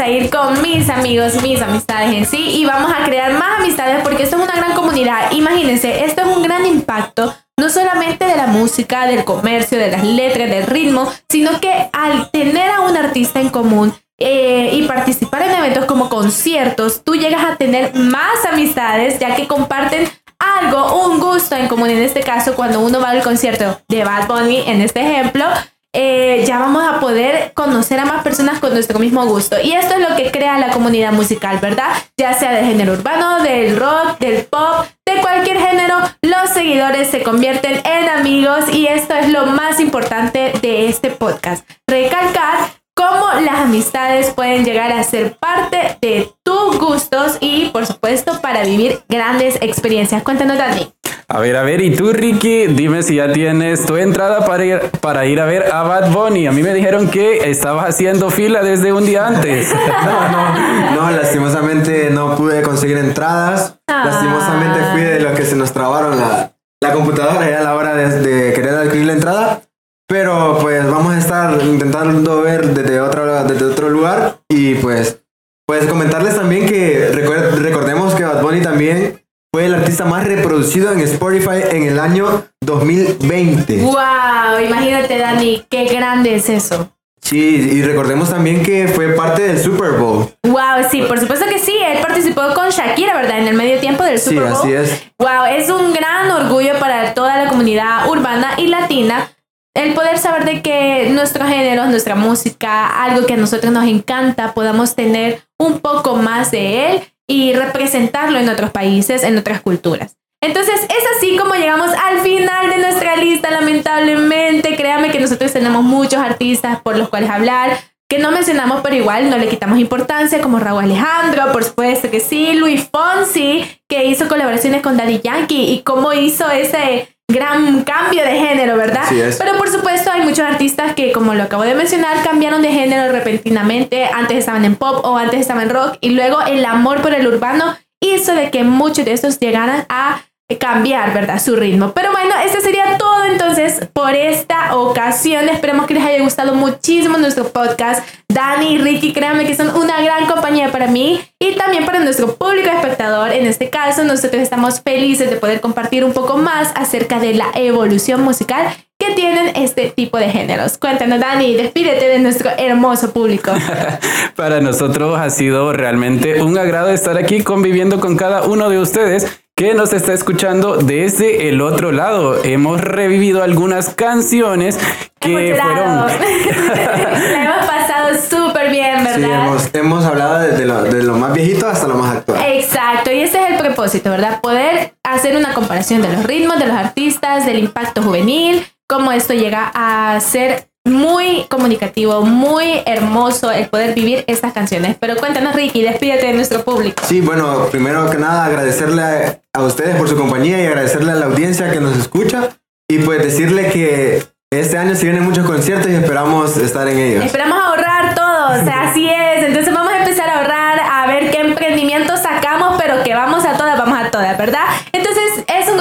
a 0.03 0.09
ir 0.09 0.29
con 0.29 0.61
mis 0.61 0.89
amigos, 0.89 1.41
mis 1.41 1.61
amistades 1.61 2.13
en 2.13 2.25
sí 2.25 2.37
y 2.37 2.65
vamos 2.65 2.91
a 2.93 3.05
crear 3.05 3.33
más 3.33 3.59
amistades 3.59 4.01
porque 4.03 4.23
esto 4.23 4.35
es 4.35 4.43
una 4.43 4.55
gran 4.55 4.73
comunidad. 4.73 5.31
Imagínense, 5.31 6.05
esto 6.05 6.21
es 6.21 6.27
un 6.27 6.43
gran 6.43 6.65
impacto. 6.65 7.33
No 7.57 7.69
solamente 7.69 8.25
de 8.25 8.35
la 8.35 8.47
música, 8.47 9.05
del 9.05 9.23
comercio, 9.23 9.77
de 9.77 9.91
las 9.91 10.03
letras, 10.03 10.49
del 10.49 10.65
ritmo, 10.65 11.11
sino 11.29 11.59
que 11.61 11.89
al 11.93 12.29
tener 12.31 12.69
a 12.69 12.81
un 12.81 12.97
artista 12.97 13.39
en 13.39 13.49
común, 13.49 13.93
eh, 14.19 14.69
y 14.73 14.83
participar 14.83 15.41
en 15.41 15.51
eventos 15.51 15.85
como 15.85 16.07
conciertos, 16.07 17.03
tú 17.03 17.15
llegas 17.15 17.43
a 17.43 17.55
tener 17.55 17.95
más 17.95 18.45
amistades 18.49 19.19
ya 19.19 19.35
que 19.35 19.47
comparten 19.47 20.07
algo, 20.39 21.07
un 21.07 21.19
gusto 21.19 21.55
en 21.55 21.67
común. 21.67 21.89
En 21.89 22.01
este 22.01 22.21
caso, 22.21 22.55
cuando 22.55 22.79
uno 22.79 22.99
va 22.99 23.09
al 23.09 23.23
concierto 23.23 23.81
de 23.87 24.03
Bad 24.03 24.27
Bunny, 24.27 24.63
en 24.67 24.81
este 24.81 25.01
ejemplo, 25.01 25.45
eh, 25.93 26.43
ya 26.45 26.57
vamos 26.57 26.83
a 26.83 26.99
poder 26.99 27.53
conocer 27.53 27.99
a 27.99 28.05
más 28.05 28.23
personas 28.23 28.59
con 28.59 28.73
nuestro 28.73 28.99
mismo 28.99 29.25
gusto. 29.25 29.57
Y 29.61 29.73
esto 29.73 29.95
es 29.95 30.09
lo 30.09 30.15
que 30.15 30.31
crea 30.31 30.57
la 30.57 30.71
comunidad 30.71 31.13
musical, 31.13 31.59
¿verdad? 31.59 31.89
Ya 32.17 32.33
sea 32.33 32.51
del 32.51 32.65
género 32.65 32.93
urbano, 32.93 33.43
del 33.43 33.77
rock, 33.77 34.17
del 34.19 34.45
pop, 34.45 34.85
de 35.05 35.21
cualquier 35.21 35.59
género, 35.59 35.97
los 36.21 36.49
seguidores 36.49 37.09
se 37.09 37.21
convierten 37.21 37.81
en 37.85 38.09
amigos 38.09 38.65
y 38.71 38.87
esto 38.87 39.13
es 39.13 39.29
lo 39.29 39.45
más 39.45 39.79
importante 39.79 40.53
de 40.61 40.87
este 40.89 41.11
podcast. 41.11 41.67
Recalcar 41.87 42.71
cómo 42.95 43.27
las 43.41 43.59
amistades 43.59 44.31
pueden 44.31 44.65
llegar 44.65 44.91
a 44.91 45.03
ser 45.03 45.35
parte 45.37 45.97
de 46.01 46.31
tus 46.43 46.79
gustos 46.79 47.37
y, 47.39 47.69
por 47.69 47.85
supuesto, 47.85 48.39
para 48.41 48.63
vivir 48.63 49.03
grandes 49.09 49.57
experiencias. 49.61 50.23
Cuéntanos, 50.23 50.57
Dani. 50.57 50.91
A 51.33 51.39
ver, 51.39 51.57
a 51.57 51.63
ver, 51.63 51.81
y 51.81 51.95
tú, 51.95 52.13
Ricky, 52.13 52.67
dime 52.67 53.01
si 53.01 53.15
ya 53.15 53.33
tienes 53.33 53.87
tu 53.87 53.97
entrada 53.97 54.45
para 54.45 54.65
ir, 54.65 54.79
para 55.01 55.25
ir 55.25 55.41
a 55.41 55.45
ver 55.45 55.73
a 55.73 55.81
Bad 55.81 56.11
Bunny. 56.11 56.45
A 56.45 56.51
mí 56.51 56.61
me 56.61 56.75
dijeron 56.75 57.09
que 57.09 57.49
estabas 57.49 57.89
haciendo 57.89 58.29
fila 58.29 58.61
desde 58.61 58.93
un 58.93 59.03
día 59.03 59.25
antes. 59.25 59.73
No, 60.05 60.29
no, 60.29 60.95
no, 60.95 61.11
lastimosamente 61.11 62.11
no 62.11 62.35
pude 62.35 62.61
conseguir 62.61 62.97
entradas. 62.97 63.79
Ah. 63.87 64.03
Lastimosamente 64.05 64.79
fui 64.91 65.01
de 65.01 65.19
los 65.21 65.31
que 65.31 65.43
se 65.43 65.55
nos 65.55 65.73
trabaron 65.73 66.19
la, 66.19 66.51
la 66.79 66.93
computadora 66.93 67.49
ya 67.49 67.61
a 67.61 67.63
la 67.63 67.75
hora 67.75 67.95
de, 67.95 68.19
de 68.19 68.53
querer 68.53 68.75
adquirir 68.75 69.07
la 69.07 69.13
entrada. 69.13 69.61
Pero 70.07 70.59
pues 70.61 70.87
vamos 70.87 71.15
a 71.15 71.17
estar 71.17 71.59
intentando 71.63 72.43
ver 72.43 72.75
desde 72.75 73.01
otro, 73.01 73.43
desde 73.45 73.65
otro 73.65 73.89
lugar 73.89 74.35
y 74.49 74.75
pues, 74.75 75.17
pues 75.65 75.87
comentarles 75.87 76.35
también 76.35 76.67
que 76.67 77.09
recordemos 77.11 78.13
que 78.13 78.23
Bad 78.23 78.43
Bunny 78.43 78.61
también 78.61 79.22
fue 79.53 79.65
el 79.67 79.75
artista 79.75 80.05
más 80.05 80.25
reproducido 80.25 80.91
en 80.91 81.01
Spotify 81.01 81.61
en 81.69 81.83
el 81.83 81.99
año 81.99 82.43
2020. 82.61 83.81
¡Wow! 83.83 84.65
Imagínate, 84.65 85.19
Dani, 85.19 85.63
qué 85.69 85.85
grande 85.85 86.35
es 86.35 86.49
eso. 86.49 86.89
Sí, 87.21 87.37
y 87.71 87.83
recordemos 87.83 88.31
también 88.31 88.63
que 88.63 88.87
fue 88.87 89.09
parte 89.09 89.43
del 89.43 89.59
Super 89.59 89.91
Bowl. 89.91 90.27
Wow, 90.43 90.89
sí, 90.89 91.03
por 91.03 91.19
supuesto 91.19 91.45
que 91.45 91.59
sí. 91.59 91.71
Él 91.85 91.99
participó 92.01 92.41
con 92.55 92.69
Shakira, 92.69 93.13
¿verdad? 93.15 93.39
En 93.39 93.47
el 93.47 93.53
medio 93.53 93.79
tiempo 93.79 94.03
del 94.03 94.17
Sí, 94.17 94.31
Super 94.31 94.45
Bowl. 94.45 94.53
así 94.53 94.73
es. 94.73 95.03
Wow, 95.19 95.45
es 95.55 95.69
un 95.69 95.93
gran 95.93 96.31
orgullo 96.31 96.79
para 96.79 97.13
toda 97.13 97.37
la 97.43 97.47
comunidad 97.49 98.09
urbana 98.09 98.55
y 98.57 98.67
latina 98.67 99.29
el 99.75 99.93
poder 99.93 100.17
saber 100.17 100.45
de 100.45 100.61
que 100.63 101.09
nuestros 101.11 101.47
géneros, 101.47 101.87
nuestra 101.89 102.15
música, 102.15 103.03
algo 103.03 103.25
que 103.27 103.33
a 103.33 103.37
nosotros 103.37 103.71
nos 103.71 103.85
encanta, 103.87 104.53
podamos 104.53 104.95
tener 104.95 105.41
un 105.59 105.79
poco 105.79 106.15
más 106.15 106.51
de 106.51 106.91
él 106.91 107.03
y 107.27 107.53
representarlo 107.53 108.39
en 108.39 108.49
otros 108.49 108.71
países, 108.71 109.23
en 109.23 109.37
otras 109.37 109.61
culturas. 109.61 110.17
Entonces 110.41 110.75
es 110.81 111.17
así 111.17 111.37
como 111.37 111.55
llegamos 111.55 111.89
al 112.03 112.19
final 112.19 112.69
de 112.69 112.77
nuestra 112.79 113.15
lista, 113.15 113.49
lamentablemente. 113.49 114.75
Créame 114.75 115.09
que 115.09 115.19
nosotros 115.19 115.53
tenemos 115.53 115.83
muchos 115.83 116.19
artistas 116.19 116.81
por 116.81 116.97
los 116.97 117.07
cuales 117.07 117.29
hablar, 117.29 117.77
que 118.09 118.19
no 118.19 118.31
mencionamos, 118.31 118.81
pero 118.83 118.95
igual 118.95 119.29
no 119.29 119.37
le 119.37 119.47
quitamos 119.47 119.79
importancia, 119.79 120.41
como 120.41 120.59
Raúl 120.59 120.83
Alejandro, 120.83 121.51
por 121.53 121.63
supuesto 121.63 122.11
que 122.11 122.19
sí, 122.19 122.53
Luis 122.53 122.89
Fonsi, 122.91 123.65
que 123.87 124.03
hizo 124.05 124.27
colaboraciones 124.27 124.81
con 124.81 124.97
Daddy 124.97 125.21
Yankee 125.21 125.73
y 125.73 125.81
cómo 125.81 126.11
hizo 126.11 126.49
ese 126.51 127.12
gran 127.31 127.83
cambio 127.83 128.23
de 128.23 128.31
género, 128.31 128.77
¿verdad? 128.77 129.11
Es. 129.11 129.37
Pero 129.37 129.57
por 129.57 129.69
supuesto 129.69 130.11
hay 130.11 130.21
muchos 130.21 130.45
artistas 130.45 130.93
que, 130.93 131.11
como 131.11 131.33
lo 131.33 131.43
acabo 131.43 131.63
de 131.63 131.75
mencionar, 131.75 132.23
cambiaron 132.23 132.61
de 132.61 132.71
género 132.71 133.11
repentinamente, 133.11 134.05
antes 134.05 134.37
estaban 134.37 134.65
en 134.65 134.75
pop 134.75 135.05
o 135.05 135.17
antes 135.17 135.39
estaban 135.39 135.63
en 135.63 135.69
rock 135.69 135.97
y 136.01 136.09
luego 136.09 136.41
el 136.41 136.65
amor 136.65 137.01
por 137.01 137.13
el 137.13 137.27
urbano 137.27 137.77
hizo 138.01 138.35
de 138.35 138.51
que 138.51 138.63
muchos 138.63 139.05
de 139.05 139.13
estos 139.13 139.39
llegaran 139.39 139.85
a 139.89 140.21
cambiar, 140.59 141.13
¿verdad? 141.13 141.41
Su 141.41 141.55
ritmo. 141.55 141.93
Pero 141.93 142.11
bueno, 142.11 142.33
este 142.45 142.61
sería 142.61 142.97
todo 142.97 143.25
entonces 143.25 143.87
por 143.93 144.13
esta 144.13 144.75
ocasión. 144.75 145.49
Esperemos 145.49 145.87
que 145.87 145.95
les 145.95 146.05
haya 146.05 146.21
gustado 146.23 146.55
muchísimo 146.55 147.17
nuestro 147.17 147.49
podcast. 147.49 148.05
Dani 148.27 148.73
y 148.73 148.77
Ricky, 148.77 149.13
créanme 149.13 149.45
que 149.45 149.55
son 149.55 149.75
una 149.75 150.01
gran 150.01 150.25
compañía 150.25 150.71
para 150.71 150.87
mí 150.87 151.21
y 151.39 151.55
también 151.55 151.85
para 151.85 151.99
nuestro 151.99 152.35
público 152.35 152.69
espectador. 152.69 153.31
En 153.31 153.45
este 153.45 153.69
caso, 153.69 154.03
nosotros 154.03 154.41
estamos 154.41 154.81
felices 154.81 155.29
de 155.29 155.37
poder 155.37 155.61
compartir 155.61 156.03
un 156.03 156.13
poco 156.13 156.37
más 156.37 156.71
acerca 156.75 157.19
de 157.19 157.33
la 157.33 157.47
evolución 157.55 158.21
musical 158.21 158.67
que 158.99 159.13
tienen 159.15 159.55
este 159.55 159.91
tipo 159.91 160.17
de 160.17 160.29
géneros. 160.29 160.77
Cuéntanos, 160.77 161.19
Dani, 161.19 161.55
despídete 161.55 162.07
de 162.07 162.19
nuestro 162.19 162.51
hermoso 162.57 163.11
público. 163.11 163.51
Para 164.35 164.61
nosotros 164.61 165.19
ha 165.19 165.29
sido 165.29 165.73
realmente 165.73 166.41
un 166.41 166.57
agrado 166.57 166.89
estar 166.89 167.17
aquí 167.17 167.43
conviviendo 167.43 167.99
con 167.99 168.15
cada 168.15 168.43
uno 168.43 168.69
de 168.69 168.79
ustedes 168.79 169.42
que 169.55 169.75
nos 169.75 169.93
está 169.93 170.13
escuchando 170.13 170.77
desde 170.77 171.49
el 171.49 171.61
otro 171.61 171.91
lado. 171.91 172.43
Hemos 172.43 172.81
revivido 172.81 173.43
algunas 173.43 173.93
canciones 173.93 174.79
que 175.19 175.51
Hemos 175.51 175.61
fueron 175.61 176.07
La 177.31 177.43
hemos 177.43 177.65
pasado 177.67 178.09
súper 178.15 178.71
bien, 178.71 179.03
¿verdad? 179.03 179.17
Sí, 179.17 179.23
hemos, 179.23 179.75
hemos 179.75 180.05
hablado 180.05 180.39
desde 180.39 180.65
lo, 180.65 180.83
de 180.83 181.03
lo 181.03 181.17
más 181.17 181.33
viejito 181.33 181.67
hasta 181.67 181.87
lo 181.87 181.95
más 181.95 182.17
actual. 182.17 182.43
Exacto, 182.47 183.11
y 183.11 183.19
ese 183.19 183.43
es 183.43 183.51
el 183.51 183.57
propósito, 183.57 184.09
¿verdad? 184.09 184.41
Poder 184.41 184.95
hacer 185.03 185.37
una 185.37 185.53
comparación 185.53 186.01
de 186.01 186.09
los 186.09 186.23
ritmos, 186.23 186.57
de 186.59 186.65
los 186.65 186.75
artistas, 186.75 187.45
del 187.45 187.59
impacto 187.59 188.01
juvenil, 188.01 188.65
cómo 188.87 189.11
esto 189.11 189.33
llega 189.33 189.71
a 189.75 190.19
ser 190.19 190.67
muy 190.85 191.45
comunicativo, 191.49 192.21
muy 192.23 192.81
hermoso 192.85 193.51
el 193.51 193.67
poder 193.67 193.93
vivir 193.95 194.23
estas 194.27 194.53
canciones. 194.53 194.97
Pero 194.99 195.15
cuéntanos, 195.15 195.55
Ricky, 195.55 195.81
despídete 195.81 196.27
de 196.27 196.33
nuestro 196.33 196.63
público. 196.63 197.03
Sí, 197.07 197.21
bueno, 197.21 197.67
primero 197.71 198.09
que 198.09 198.17
nada 198.17 198.45
agradecerle 198.45 199.01
a, 199.01 199.39
a 199.53 199.63
ustedes 199.63 199.95
por 199.95 200.09
su 200.09 200.17
compañía 200.17 200.61
y 200.61 200.65
agradecerle 200.65 201.11
a 201.11 201.15
la 201.15 201.25
audiencia 201.27 201.71
que 201.71 201.79
nos 201.79 201.97
escucha 201.97 202.49
y 202.89 202.99
pues 202.99 203.23
decirle 203.23 203.69
que 203.69 204.23
este 204.51 204.77
año 204.77 204.95
se 204.95 205.05
vienen 205.05 205.23
muchos 205.23 205.45
conciertos 205.45 205.89
y 205.89 205.95
esperamos 205.95 206.57
estar 206.57 206.87
en 206.87 206.99
ellos. 206.99 207.25
Esperamos 207.25 207.57
ahorrar 207.63 208.13
todos, 208.13 208.61
o 208.61 208.63
sea, 208.63 208.81
así 208.89 209.09
es. 209.09 209.45
Entonces 209.45 209.73
vamos 209.73 209.93
a 209.93 209.99
empezar 209.99 210.29
a 210.29 210.39
ahorrar, 210.39 210.79
a 210.79 211.07
ver 211.07 211.31
qué 211.31 211.39
emprendimientos 211.39 212.19
sacamos, 212.19 212.75
pero 212.79 213.03
que 213.03 213.15
vamos 213.15 213.45
a 213.45 213.57
todas, 213.57 213.77
vamos 213.77 213.97
a 213.97 214.11
todas, 214.11 214.37
¿verdad? 214.37 214.65
Entonces 214.91 215.22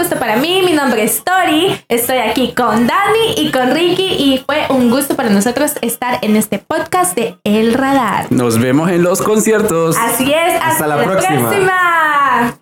gusto 0.02 0.18
para 0.18 0.34
mí, 0.34 0.62
mi 0.64 0.72
nombre 0.72 1.04
es 1.04 1.22
Tori, 1.22 1.80
estoy 1.88 2.18
aquí 2.18 2.52
con 2.56 2.88
Dani 2.88 3.34
y 3.36 3.52
con 3.52 3.70
Ricky 3.70 4.02
y 4.02 4.42
fue 4.44 4.66
un 4.68 4.90
gusto 4.90 5.14
para 5.14 5.30
nosotros 5.30 5.74
estar 5.80 6.18
en 6.22 6.34
este 6.34 6.58
podcast 6.58 7.14
de 7.14 7.36
El 7.44 7.72
Radar. 7.72 8.26
Nos 8.30 8.58
vemos 8.58 8.90
en 8.90 9.04
los 9.04 9.22
conciertos. 9.22 9.96
Así 9.96 10.32
es, 10.32 10.54
hasta, 10.56 10.66
Hasta 10.70 10.86
la 10.88 10.96
la 10.96 11.04
próxima. 11.04 11.48
próxima. 11.50 12.61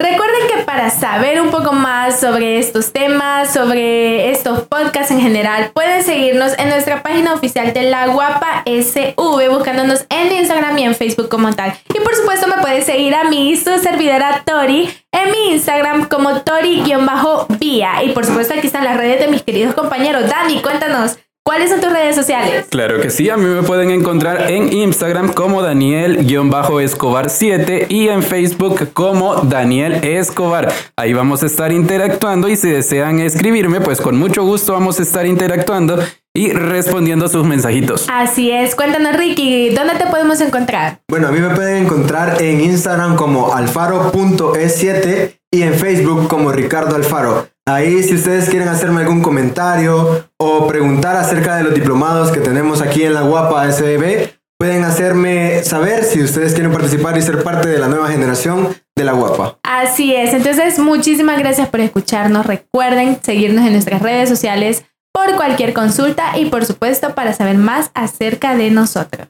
Recuerden 0.00 0.46
que 0.46 0.62
para 0.62 0.90
saber 0.90 1.40
un 1.40 1.50
poco 1.50 1.72
más 1.72 2.20
sobre 2.20 2.60
estos 2.60 2.92
temas, 2.92 3.52
sobre 3.52 4.30
estos 4.30 4.60
podcasts 4.68 5.10
en 5.10 5.20
general, 5.20 5.72
pueden 5.74 6.04
seguirnos 6.04 6.56
en 6.56 6.68
nuestra 6.68 7.02
página 7.02 7.34
oficial 7.34 7.72
de 7.72 7.82
La 7.82 8.06
Guapa 8.06 8.62
SV, 8.64 9.16
buscándonos 9.50 10.06
en 10.08 10.30
Instagram 10.30 10.78
y 10.78 10.84
en 10.84 10.94
Facebook 10.94 11.28
como 11.28 11.52
tal. 11.52 11.76
Y 11.92 11.98
por 11.98 12.14
supuesto 12.14 12.46
me 12.46 12.62
pueden 12.62 12.84
seguir 12.84 13.12
a 13.12 13.24
mí, 13.24 13.56
su 13.56 13.76
servidora 13.80 14.44
Tori, 14.46 14.88
en 15.10 15.32
mi 15.32 15.54
Instagram 15.54 16.08
como 16.08 16.42
Tori-Vía. 16.42 18.04
Y 18.04 18.10
por 18.10 18.24
supuesto 18.24 18.54
aquí 18.54 18.68
están 18.68 18.84
las 18.84 18.96
redes 18.96 19.18
de 19.18 19.26
mis 19.26 19.42
queridos 19.42 19.74
compañeros. 19.74 20.30
Dani, 20.30 20.62
cuéntanos, 20.62 21.18
¿cuáles 21.48 21.70
son 21.70 21.80
tus 21.80 21.90
redes 21.90 22.14
sociales? 22.14 22.66
Claro 22.68 23.00
que 23.00 23.08
sí, 23.08 23.30
a 23.30 23.38
mí 23.38 23.46
me 23.46 23.62
pueden 23.62 23.90
encontrar 23.90 24.50
en 24.50 24.70
Instagram 24.70 25.32
como 25.32 25.62
Daniel-Escobar7 25.62 27.86
y 27.88 28.08
en 28.08 28.22
Facebook 28.22 28.92
como 28.92 29.36
Daniel 29.36 29.94
Escobar. 30.04 30.70
Ahí 30.94 31.14
vamos 31.14 31.42
a 31.42 31.46
estar 31.46 31.72
interactuando 31.72 32.50
y 32.50 32.56
si 32.56 32.68
desean 32.68 33.20
escribirme, 33.20 33.80
pues 33.80 34.02
con 34.02 34.18
mucho 34.18 34.44
gusto 34.44 34.74
vamos 34.74 35.00
a 35.00 35.04
estar 35.04 35.24
interactuando 35.24 35.98
y 36.36 36.52
respondiendo 36.52 37.28
sus 37.28 37.46
mensajitos. 37.46 38.08
Así 38.12 38.50
es, 38.50 38.74
cuéntanos 38.74 39.16
Ricky, 39.16 39.70
¿dónde 39.70 39.94
te 39.94 40.06
podemos 40.06 40.42
encontrar? 40.42 41.00
Bueno, 41.08 41.28
a 41.28 41.32
mí 41.32 41.40
me 41.40 41.54
pueden 41.54 41.86
encontrar 41.86 42.42
en 42.42 42.60
Instagram 42.60 43.16
como 43.16 43.54
alfaro.e7 43.54 45.38
y 45.50 45.62
en 45.62 45.72
Facebook 45.72 46.28
como 46.28 46.52
Ricardo 46.52 46.94
Alfaro. 46.94 47.48
Ahí 47.68 48.02
si 48.02 48.14
ustedes 48.14 48.48
quieren 48.48 48.68
hacerme 48.68 49.02
algún 49.02 49.20
comentario 49.20 50.26
o 50.38 50.66
preguntar 50.66 51.16
acerca 51.16 51.56
de 51.56 51.64
los 51.64 51.74
diplomados 51.74 52.32
que 52.32 52.40
tenemos 52.40 52.80
aquí 52.80 53.02
en 53.02 53.12
la 53.12 53.20
Guapa 53.20 53.70
SBB, 53.70 54.30
pueden 54.58 54.84
hacerme 54.84 55.62
saber 55.64 56.04
si 56.04 56.22
ustedes 56.22 56.54
quieren 56.54 56.72
participar 56.72 57.18
y 57.18 57.22
ser 57.22 57.42
parte 57.42 57.68
de 57.68 57.78
la 57.78 57.88
nueva 57.88 58.08
generación 58.08 58.74
de 58.96 59.04
la 59.04 59.12
Guapa. 59.12 59.58
Así 59.62 60.14
es, 60.14 60.32
entonces 60.32 60.78
muchísimas 60.78 61.38
gracias 61.40 61.68
por 61.68 61.80
escucharnos. 61.80 62.46
Recuerden 62.46 63.22
seguirnos 63.22 63.66
en 63.66 63.72
nuestras 63.74 64.00
redes 64.00 64.30
sociales 64.30 64.86
por 65.12 65.36
cualquier 65.36 65.74
consulta 65.74 66.38
y 66.38 66.46
por 66.46 66.64
supuesto 66.64 67.14
para 67.14 67.34
saber 67.34 67.58
más 67.58 67.90
acerca 67.92 68.56
de 68.56 68.70
nosotros. 68.70 69.28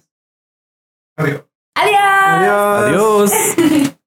Adiós. 1.17 1.43
Adiós. 1.75 3.33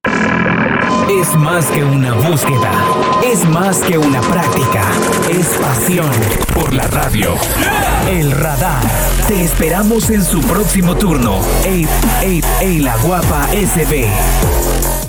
Es 1.20 1.36
más 1.36 1.66
que 1.66 1.84
una 1.84 2.14
búsqueda, 2.14 2.70
es 3.22 3.44
más 3.44 3.80
que 3.80 3.98
una 3.98 4.20
práctica, 4.22 4.82
es 5.30 5.46
pasión 5.58 6.10
por 6.54 6.72
la 6.72 6.86
radio. 6.86 7.34
El 8.08 8.30
radar. 8.30 8.82
Te 9.28 9.44
esperamos 9.44 10.08
en 10.10 10.24
su 10.24 10.40
próximo 10.40 10.96
turno. 10.96 11.40
Ey, 11.64 11.86
ey, 12.22 12.40
ey, 12.60 12.78
la 12.78 12.96
guapa 12.96 13.46
SB. 13.52 15.01